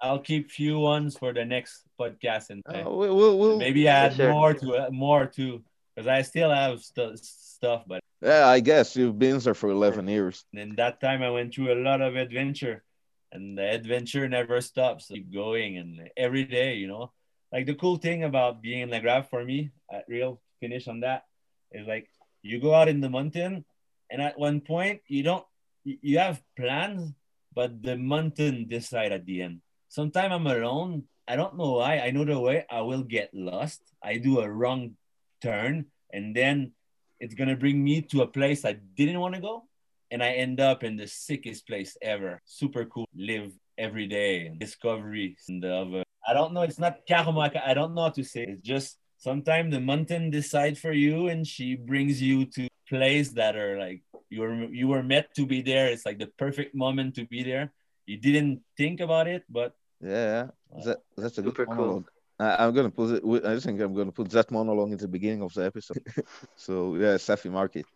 [0.00, 4.14] I'll keep few ones for the next podcast and Uh, we, we'll, we'll, maybe add
[4.14, 4.32] sure.
[4.32, 5.62] more to it, more too,
[5.94, 7.84] because I still have stu- stuff.
[7.86, 10.44] But yeah, I guess you've been there for 11 years.
[10.52, 12.82] in that time, I went through a lot of adventure,
[13.30, 15.08] and the adventure never stops.
[15.08, 17.12] Keep going, and every day, you know,
[17.52, 21.00] like the cool thing about being in the Grave for me, at real finish on
[21.00, 21.24] that,
[21.72, 22.08] is like
[22.42, 23.64] you go out in the mountain,
[24.10, 25.44] and at one point you don't,
[25.84, 27.12] you have plans,
[27.54, 29.60] but the mountain decide at the end.
[29.88, 31.04] Sometimes I'm alone.
[31.26, 31.98] I don't know why.
[31.98, 32.64] I know the way.
[32.70, 33.82] I will get lost.
[34.02, 34.96] I do a wrong
[35.42, 36.72] turn, and then
[37.18, 39.64] it's gonna bring me to a place I didn't want to go,
[40.10, 42.40] and I end up in the sickest place ever.
[42.44, 43.08] Super cool.
[43.14, 44.52] Live every day.
[44.56, 45.36] Discovery.
[45.48, 46.62] And of uh, I don't know.
[46.62, 47.50] It's not karma.
[47.64, 48.44] I don't know how to say.
[48.44, 53.54] It's just sometimes the mountain decide for you, and she brings you to place that
[53.54, 55.86] are like you were you were meant to be there.
[55.92, 57.72] It's like the perfect moment to be there.
[58.06, 59.70] You didn't think about it, but
[60.02, 60.50] Yeah,
[60.84, 61.76] that, that's a good Super cool.
[61.76, 62.08] monologue.
[62.40, 63.44] I, I'm gonna put it.
[63.44, 66.02] I think I'm gonna put that monologue in the beginning of the episode.
[66.56, 67.86] so yeah, Safi Market.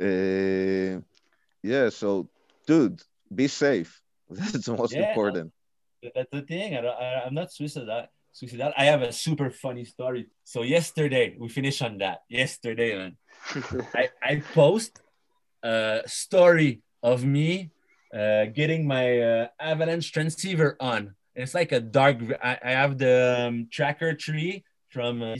[0.00, 1.00] Uh,
[1.62, 1.88] yeah.
[1.88, 2.28] So,
[2.66, 3.00] dude,
[3.32, 4.02] be safe.
[4.30, 5.08] That's the most Yeah.
[5.08, 5.52] important.
[6.14, 6.76] that's the thing.
[6.76, 8.06] I don't, I, I'm not suicidal.
[8.34, 8.72] Suicidal.
[8.76, 10.26] I have a super funny story.
[10.42, 12.22] So yesterday we finished on that.
[12.28, 13.16] Yesterday, man.
[13.94, 15.00] I, I post
[15.62, 17.70] a story of me
[18.12, 21.14] uh, getting my uh, avalanche transceiver on.
[21.36, 22.18] It's like a dark.
[22.42, 25.36] I, I have the um, tracker tree from uh,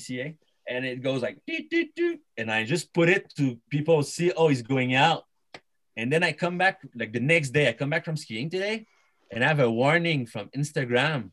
[0.69, 4.31] and it goes like doot, doot, doot, and I just put it to people see.
[4.37, 5.25] Oh, he's going out,
[5.97, 7.69] and then I come back like the next day.
[7.69, 8.87] I come back from skiing today,
[9.33, 11.31] and I have a warning from Instagram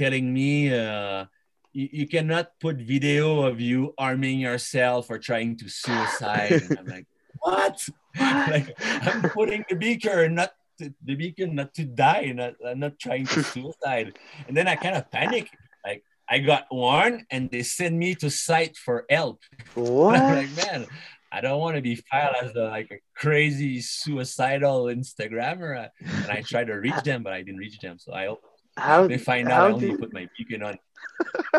[0.00, 0.72] telling me.
[0.72, 1.26] Uh,
[1.72, 6.52] you, you cannot put video of you arming yourself or trying to suicide.
[6.52, 7.06] and I'm like,
[7.40, 7.88] what?
[8.18, 12.98] like I'm putting the beaker, not to, the beacon, not to die, not I'm not
[12.98, 14.18] trying to suicide.
[14.48, 15.48] And then I kind of panic.
[15.84, 19.40] Like I got warned, and they send me to site for help.
[19.74, 20.16] what?
[20.16, 20.86] I'm like, man,
[21.30, 25.88] I don't want to be filed as a, like a crazy suicidal Instagrammer.
[26.00, 27.98] And I tried to reach them, but I didn't reach them.
[27.98, 28.42] So I hope
[28.80, 29.06] How?
[29.06, 30.78] they find how out I only did- put my beacon on.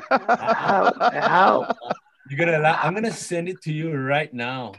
[0.09, 0.93] how?
[0.99, 1.75] How?
[2.29, 2.59] You're gonna.
[2.59, 4.73] la- I'm gonna send it to you right now.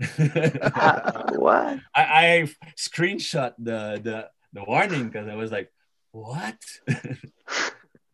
[0.00, 1.78] how what?
[1.94, 5.70] I, I screenshot the the the warning because I was like,
[6.12, 6.56] what?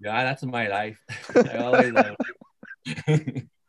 [0.00, 0.98] yeah, that's my life.
[1.34, 2.14] I always uh,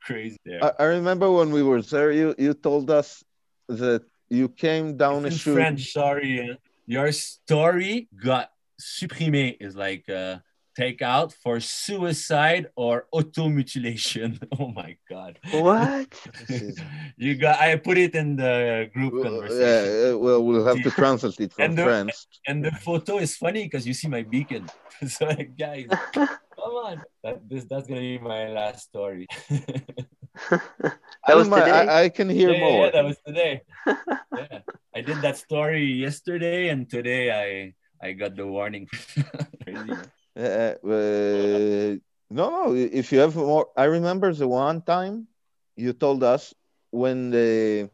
[0.04, 0.64] crazy there.
[0.64, 3.24] I, I remember when we were there, you you told us
[3.70, 5.56] that you came down a in chute.
[5.56, 6.52] French, sorry.
[6.52, 6.56] uh,
[6.86, 8.50] Your story got
[8.84, 10.38] supprimé is like uh,
[10.76, 14.30] take out for suicide or automutilation.
[14.60, 15.40] Oh my god.
[15.52, 16.10] What?
[17.18, 19.62] you got I put it in the group Well, conversation.
[19.62, 22.16] yeah, well, we'll have to translate it from And the- French.
[22.48, 24.70] And the photo is funny because you see my beacon.
[25.08, 27.02] so like guys, come on.
[27.24, 29.28] That this that's gonna be my last story.
[30.50, 31.72] That was I, don't today?
[31.72, 32.86] I, I can hear yeah, more.
[32.86, 33.62] yeah, that was today.
[33.88, 34.60] yeah.
[34.96, 37.74] I did that story yesterday and today I
[38.04, 38.90] I got the warning.
[40.36, 41.96] Uh, uh,
[42.30, 42.74] no, no.
[42.76, 45.28] If you have more, I remember the one time
[45.76, 46.54] you told us
[46.92, 47.90] when the,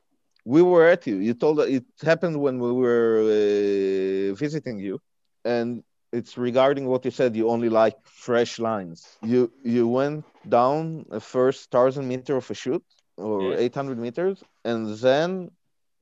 [0.46, 1.18] we were at you.
[1.18, 5.00] You told it happened when we were uh, visiting you,
[5.46, 5.84] and
[6.14, 7.36] it's regarding what you said.
[7.36, 9.18] You only like fresh lines.
[9.22, 12.86] You you went down the first thousand meter of a chute
[13.18, 13.60] or Yeah.
[13.64, 15.52] eight hundred meters, and then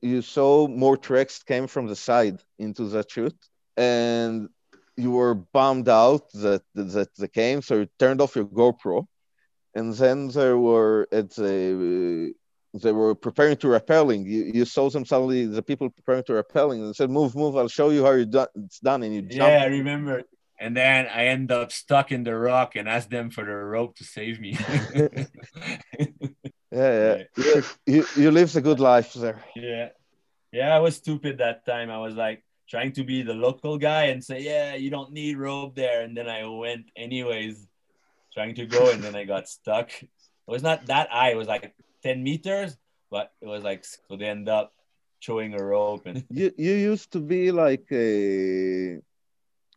[0.00, 3.40] you saw more tracks came from the side into that chute,
[3.78, 4.48] and
[4.96, 9.06] you were bummed out that that they came, so you turned off your GoPro,
[9.74, 12.34] and then there were at the
[12.74, 14.26] they were preparing to rappelling.
[14.26, 17.56] You, you saw them suddenly, the people preparing to rappelling, and said, "Move, move!
[17.56, 19.52] I'll show you how you do- it's done." And you jump.
[19.52, 20.22] Yeah, I remember.
[20.60, 23.96] And then I end up stuck in the rock and ask them for the rope
[23.98, 24.58] to save me.
[26.70, 27.22] Yeah, yeah.
[27.36, 29.42] You, you, you lived a good life there.
[29.56, 29.88] yeah.
[30.52, 31.90] Yeah, I was stupid that time.
[31.90, 35.36] I was like trying to be the local guy and say, Yeah, you don't need
[35.36, 36.02] rope there.
[36.02, 37.66] And then I went anyways,
[38.32, 39.90] trying to go, and then I got stuck.
[40.02, 40.08] It
[40.46, 42.76] was not that high, it was like 10 meters,
[43.10, 44.72] but it was like so they end up
[45.24, 49.00] throwing a rope and You you used to be like a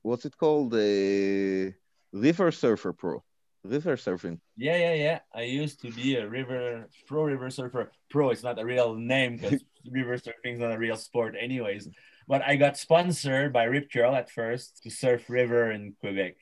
[0.02, 1.74] what's it called a
[2.14, 3.24] river surfer pro,
[3.64, 4.40] river surfing.
[4.58, 5.20] Yeah, yeah, yeah.
[5.34, 7.92] I used to be a river pro river surfer.
[8.10, 11.90] Pro, it's not a real name because river surfing is not a real sport, anyways.
[12.28, 16.36] But I got sponsored by Rip Curl at first to surf river in Quebec,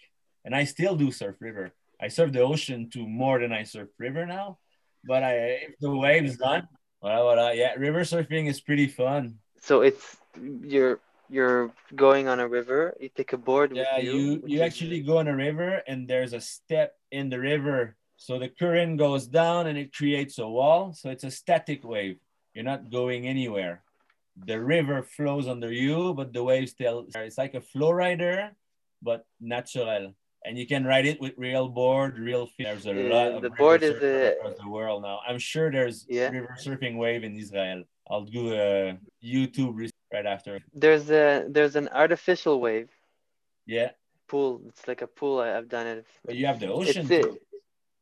[0.45, 1.71] and I still do surf river.
[2.01, 4.57] I surf the ocean to more than I surf river now.
[5.03, 5.33] But I,
[5.67, 6.67] if the waves gone,
[7.01, 9.39] well, well, uh, yeah, river surfing is pretty fun.
[9.61, 10.17] So it's
[10.61, 10.99] you're
[11.29, 12.95] you're going on a river.
[12.99, 14.11] You take a board Yeah, with you.
[14.11, 17.95] you you actually go on a river and there's a step in the river.
[18.17, 20.91] So the current goes down and it creates a wall.
[20.93, 22.17] So it's a static wave.
[22.53, 23.83] You're not going anywhere.
[24.45, 28.51] The river flows under you, but the wave still it's like a FlowRider,
[29.01, 30.13] but natural.
[30.45, 32.65] And you can ride it with real board, real feet.
[32.67, 35.19] There's a Yeah, lot of the board is a- across the world now.
[35.27, 36.29] I'm sure there's Yeah.
[36.29, 37.83] river surfing wave in Israel.
[38.09, 39.75] I'll do a YouTube
[40.13, 40.59] right after.
[40.73, 42.89] There's a there's an artificial wave
[43.65, 43.91] Yeah,
[44.27, 44.61] pool.
[44.69, 45.39] It's like a pool.
[45.39, 46.05] I, I've done it.
[46.25, 47.41] but you have the ocean It's it.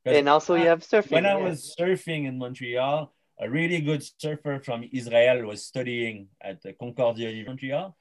[0.06, 1.12] And also you have surfing.
[1.12, 1.44] when I yeah.
[1.50, 7.30] was surfing in Montreal, a really good surfer from Israel was studying at the Concordia
[7.30, 7.98] University Montreal,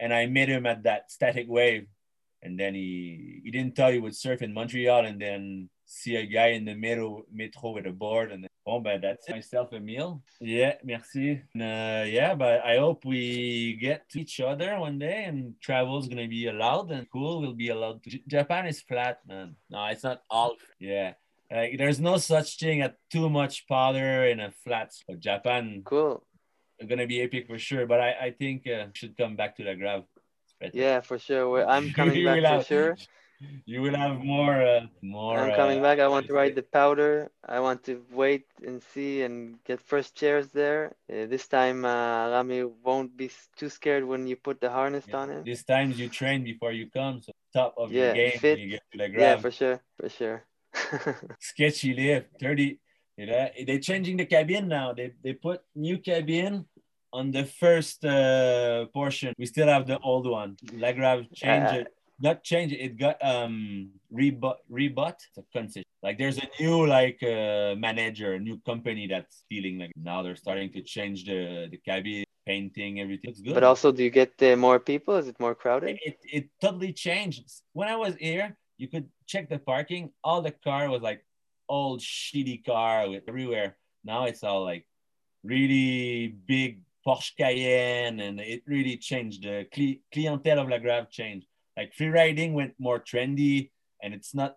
[0.00, 1.86] and I met him at that static wave.
[2.40, 6.26] And then he he didn't tell he would surf in Montreal, and then see a
[6.26, 9.32] guy in the metro metro with a board, and then, oh, but that's it.
[9.32, 10.22] myself a meal.
[10.40, 11.42] Yeah, merci.
[11.54, 15.98] And, uh, yeah, but I hope we get to each other one day, and travel
[15.98, 17.40] is gonna be allowed and cool.
[17.40, 18.04] We'll be allowed.
[18.04, 18.18] To.
[18.28, 19.56] Japan is flat, man.
[19.68, 20.54] No, it's not all.
[20.78, 21.14] Yeah.
[21.50, 24.92] Like there's no such thing as too much powder in a flat.
[25.06, 26.22] But Japan cool.
[26.86, 27.86] gonna be epic for sure.
[27.86, 29.74] But I, I think uh, should come back to the
[30.60, 30.76] better.
[30.76, 31.66] Yeah, for sure.
[31.66, 32.96] I'm coming back for have- sure.
[33.66, 35.38] You will have more, uh, more.
[35.38, 36.00] I'm coming uh, back.
[36.00, 37.30] I want to ride the powder.
[37.46, 40.96] I want to wait and see and get first chairs there.
[41.08, 45.18] Uh, this time, uh, Rami won't be too scared when you put the harness Yeah.
[45.18, 45.44] on him.
[45.44, 48.58] These times you train before you come, so top of Yeah, your game fit.
[48.58, 50.42] when you get to the Yeah, for sure, for sure.
[51.40, 52.78] Sketchy lift 30
[53.18, 54.92] you know they're changing the cabin now.
[54.92, 56.66] They, they put new cabin
[57.12, 59.34] on the first uh, portion.
[59.36, 60.56] We still have the old one.
[60.72, 61.86] La Grave changed Uh, it
[62.20, 62.80] not change it.
[62.80, 63.90] It got um
[65.52, 65.84] concession.
[66.02, 70.36] Like there's a new like uh, manager a new company that's feeling like now they're
[70.36, 73.34] starting to change the the cabin painting everything.
[73.44, 73.54] Good.
[73.54, 75.16] But also, do you get uh, more people?
[75.16, 75.98] Is it more crowded?
[76.08, 77.42] it, it totally changed.
[77.72, 80.10] When I was here, you could check the parking.
[80.24, 81.24] All the car was like
[81.68, 83.76] old shitty car with everywhere.
[84.04, 84.86] Now it's all like
[85.44, 89.42] really big Porsche Cayenne, and it really changed.
[89.42, 91.46] The cli- clientele of La Grave changed.
[91.76, 93.70] Like free riding went more trendy,
[94.02, 94.56] and it's not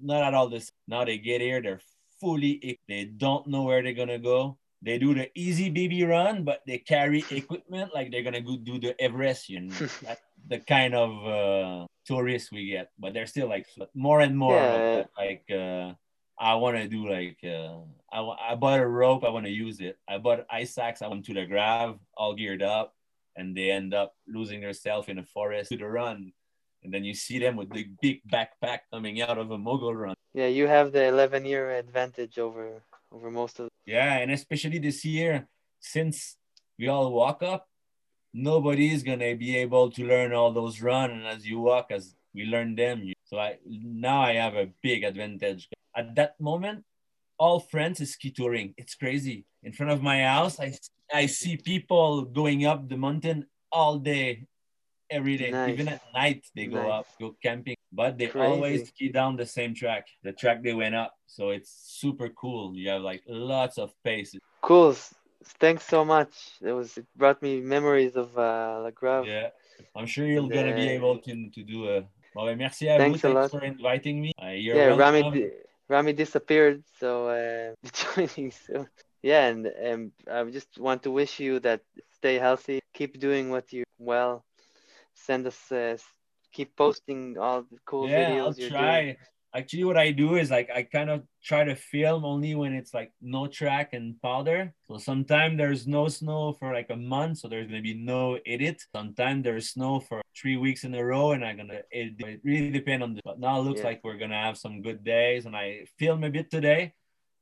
[0.00, 0.72] not at all this.
[0.86, 1.80] Now they get here, they're
[2.20, 2.78] fully.
[2.88, 4.58] They don't know where they're gonna go.
[4.82, 8.78] They do the easy baby run, but they carry equipment like they're gonna go do
[8.78, 9.48] the Everest.
[9.48, 12.90] You know, That's the kind of uh, tourists we get.
[12.98, 15.04] But they're still like more and more Yeah.
[15.16, 15.94] like uh,
[16.38, 17.80] I want to do like uh,
[18.12, 19.24] I, I bought a rope.
[19.24, 19.98] I want to use it.
[20.06, 21.02] I bought ice axes.
[21.02, 22.94] I went to the grave, all geared up,
[23.34, 26.32] and they end up losing themselves in a forest to the run.
[26.84, 30.14] And then you see them with the big backpack coming out of a mogul run.
[30.34, 32.82] Yeah, you have the 11 year advantage over
[33.12, 33.68] over most of.
[33.84, 35.48] Yeah, and especially this year,
[35.80, 36.36] since
[36.78, 37.68] we all walk up,
[38.32, 41.10] nobody is gonna be able to learn all those run.
[41.10, 45.04] And as you walk, as we learn them, so I now I have a big
[45.04, 45.68] advantage.
[45.96, 46.84] At that moment,
[47.38, 48.74] all friends is ski touring.
[48.76, 49.46] It's crazy.
[49.62, 50.74] In front of my house, I
[51.12, 54.46] I see people going up the mountain all day,
[55.10, 55.50] every day.
[55.50, 55.72] Nice.
[55.72, 57.00] Even at night, they go Nice.
[57.00, 57.76] up, go camping.
[57.92, 58.46] But they Crazy.
[58.46, 61.14] always ski down the same track, the track they went up.
[61.26, 62.76] So it's super cool.
[62.76, 64.34] You have like lots of pace.
[64.60, 64.96] Cool.
[65.60, 66.34] Thanks so much.
[66.60, 69.26] It was it brought me memories of uh, La Grave.
[69.26, 69.48] Yeah,
[69.94, 72.04] I'm sure you're gonna be able to to do a.
[72.34, 73.34] Well, merci à Thanks a vous.
[73.34, 73.50] lot.
[73.50, 74.32] Thanks for inviting me.
[74.42, 75.50] Uh, yeah, Rami, welcome.
[75.88, 77.72] Rami disappeared, so uh,
[78.14, 78.88] joining soon.
[79.22, 81.80] Yeah, and um, I just want to wish you that
[82.12, 84.44] stay healthy, keep doing what you well.
[85.16, 85.96] Send us, uh,
[86.52, 89.02] keep posting all the cool yeah, videos I'll try.
[89.02, 89.16] doing.
[89.54, 92.92] actually what I do is like I kind of try to film only when it's
[92.92, 94.74] like no track and powder.
[94.86, 98.82] So sometimes there's no snow for like a month, so there's gonna be no edit.
[98.94, 102.20] Sometimes there's snow for three weeks in a row, and I'm gonna edit.
[102.20, 103.22] It really depends on the.
[103.24, 103.86] But now it looks Yeah.
[103.90, 106.92] like we're gonna have some good days, and I film a bit today.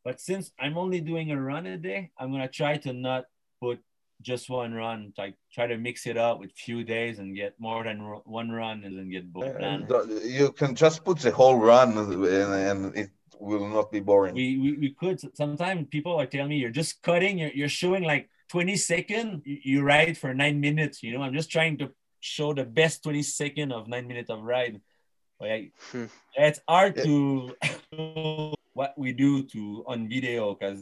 [0.05, 3.25] But since I'm only doing a run a day, I'm gonna try to not
[3.61, 3.81] put
[4.25, 5.13] just one run.
[5.19, 8.51] Like try to mix it up with few days and get more than ro- one
[8.51, 9.55] run and then get both.
[9.61, 9.87] And
[10.39, 14.35] you can just put the whole run and, and it will not be boring.
[14.35, 18.05] we, we, we could sometimes people are telling me you're just cutting you're, you're showing
[18.05, 21.87] like 20 second you, you ride for nine minutes you know i'm just trying to
[22.21, 24.81] show the best 20 second of nine minutes of ride
[25.41, 26.05] but I- Hmm.
[26.37, 27.05] it's hard Yeah.
[27.05, 27.55] to
[28.79, 30.81] what we do to on video because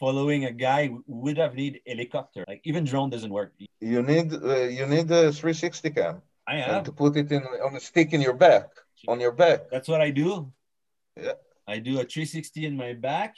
[0.00, 4.66] following a guy would have need helicopter like even drone doesn't work You need uh,
[4.78, 8.20] you need a 360 cam i and to put it in on a stick in
[8.20, 8.68] your back
[9.08, 9.70] on your back.
[9.70, 10.52] That's what I do.
[11.16, 11.32] Yeah.
[11.66, 13.36] I do a 360 in my back,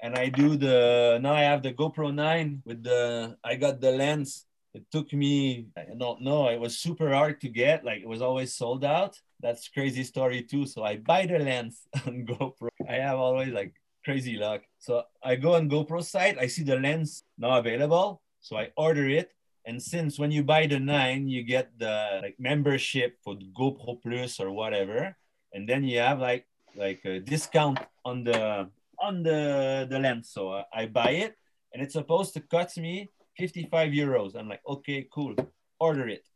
[0.00, 3.92] and I do the now I have the GoPro 9 with the I got the
[3.92, 4.46] lens.
[4.74, 6.48] It took me I don't know.
[6.48, 7.84] It was super hard to get.
[7.84, 9.18] Like it was always sold out.
[9.40, 10.66] That's crazy story too.
[10.66, 12.68] So I buy the lens on GoPro.
[12.88, 13.74] I have always like
[14.04, 14.62] crazy luck.
[14.78, 16.38] So I go on GoPro site.
[16.38, 18.22] I see the lens now available.
[18.40, 19.30] So I order it.
[19.64, 24.40] And since when you buy the nine, you get the like membership for GoPro Plus
[24.40, 25.16] or whatever,
[25.52, 30.30] and then you have like like a discount on the on the the lens.
[30.30, 31.38] So uh, I buy it,
[31.72, 34.34] and it's supposed to cost me 55 euros.
[34.34, 35.36] I'm like, okay, cool,
[35.78, 36.26] order it,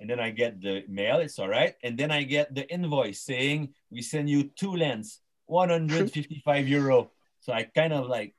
[0.00, 1.18] and then I get the mail.
[1.18, 5.20] It's all right, and then I get the invoice saying we send you two lens,
[5.52, 7.10] 155 euro.
[7.40, 8.34] So I kind of like,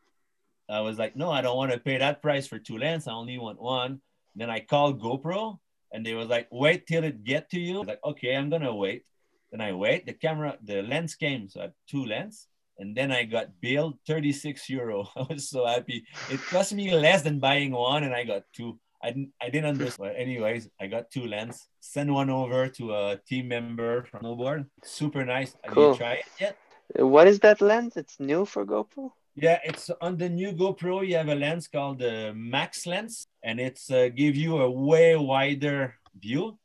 [0.70, 3.08] I was like, no, I don't want to pay that price for two lens.
[3.08, 4.02] I only want one.
[4.36, 5.60] Then I called GoPro
[5.92, 7.76] and they was like, wait till it get to you.
[7.76, 9.04] I was like, okay, I'm gonna wait.
[9.52, 10.08] Then I wait.
[10.08, 12.48] The camera, the lens came, so I have two lens.
[12.80, 15.08] And then I got billed 36 euro.
[15.16, 16.04] I was so happy.
[16.32, 18.80] It cost me less than buying one, and I got two.
[19.04, 20.16] I didn't, I didn't understand.
[20.18, 21.68] Anyways, I got two lens.
[21.82, 24.66] Send one over to a team member from Snowboard.
[24.82, 25.56] Super nice.
[25.64, 25.92] Have Cool.
[25.92, 26.58] you tried it yet?
[26.96, 27.98] What is that lens?
[27.98, 29.12] It's new for GoPro?
[29.36, 31.08] Yeah, it's on the new GoPro.
[31.08, 35.16] You have a lens called the Max lens, and it's uh, give you a way
[35.16, 36.60] wider view.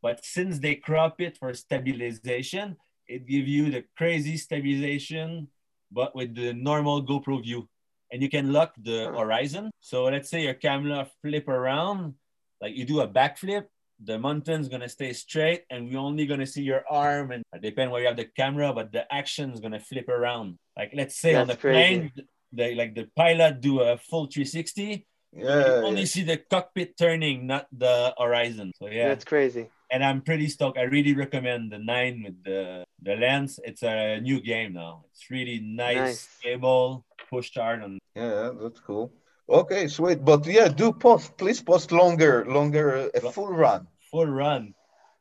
[0.00, 2.76] But since they crop it for stabilization,
[3.08, 5.48] it give you the crazy stabilization,
[5.90, 7.68] but with the normal GoPro view.
[8.12, 9.70] And you can lock the horizon.
[9.80, 12.14] So let's say your camera flip around,
[12.60, 13.66] like you do a backflip,
[14.04, 17.32] the mountain's gonna stay straight, and we're only gonna see your arm.
[17.32, 20.58] And it depend where you have the camera, but the action's gonna flip around.
[20.76, 22.10] Like let's say on the crazy.
[22.10, 22.12] plane,
[22.52, 25.06] the like the pilot do a full 360.
[25.36, 26.06] Yeah, you only yeah.
[26.06, 28.70] see the cockpit turning, not the horizon.
[28.78, 29.66] So yeah, That's crazy.
[29.90, 30.78] and I'm pretty stoked.
[30.78, 33.58] I really recommend the nine with the the lens.
[33.64, 35.04] It's a new game now.
[35.10, 36.28] It's really nice, Nice.
[36.38, 39.10] stable, push start, and Yeah, that's cool.
[39.48, 40.24] Okay, sweet.
[40.24, 41.36] But yeah, do post.
[41.36, 43.86] Please post longer, longer, uh, a full run.
[44.14, 44.74] Full run.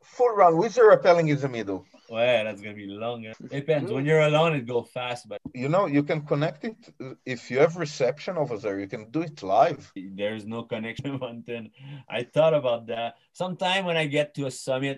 [0.03, 1.85] Full run with the rappelling in the middle.
[2.09, 3.33] Well, that's gonna be longer.
[3.49, 3.91] Depends.
[3.91, 6.77] When you're alone, it go fast, but You know, you can connect it
[7.25, 8.77] if you have reception over there.
[8.79, 9.91] You can do it live.
[9.95, 11.71] there's no connection mountain.
[12.17, 13.15] I thought about that.
[13.31, 14.97] Sometime when I get to a summit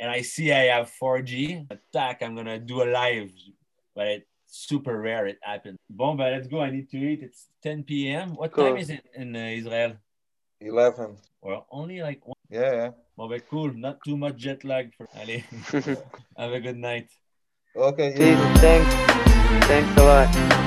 [0.00, 3.32] and I see I have 4G attack, I'm gonna do a live,
[3.96, 5.78] but it's super rare it happens.
[5.90, 6.60] Bon, but let's go.
[6.62, 7.20] I need to eat.
[7.22, 8.36] It's 10 p.m.
[8.40, 8.68] What Cool.
[8.68, 9.92] time is it in uh, Israel?
[10.60, 11.16] Eleven.
[11.42, 12.40] Well, only like one.
[12.48, 12.90] Yeah, yeah.
[13.16, 13.72] Bon, but cool.
[13.72, 15.42] Not too much jet lag for Allez.
[16.36, 17.08] Have a good night.
[17.76, 18.12] Okay.
[18.12, 18.20] Peace.
[18.20, 18.54] yeah.
[18.56, 19.66] Thanks.
[19.66, 20.63] Thanks a lot.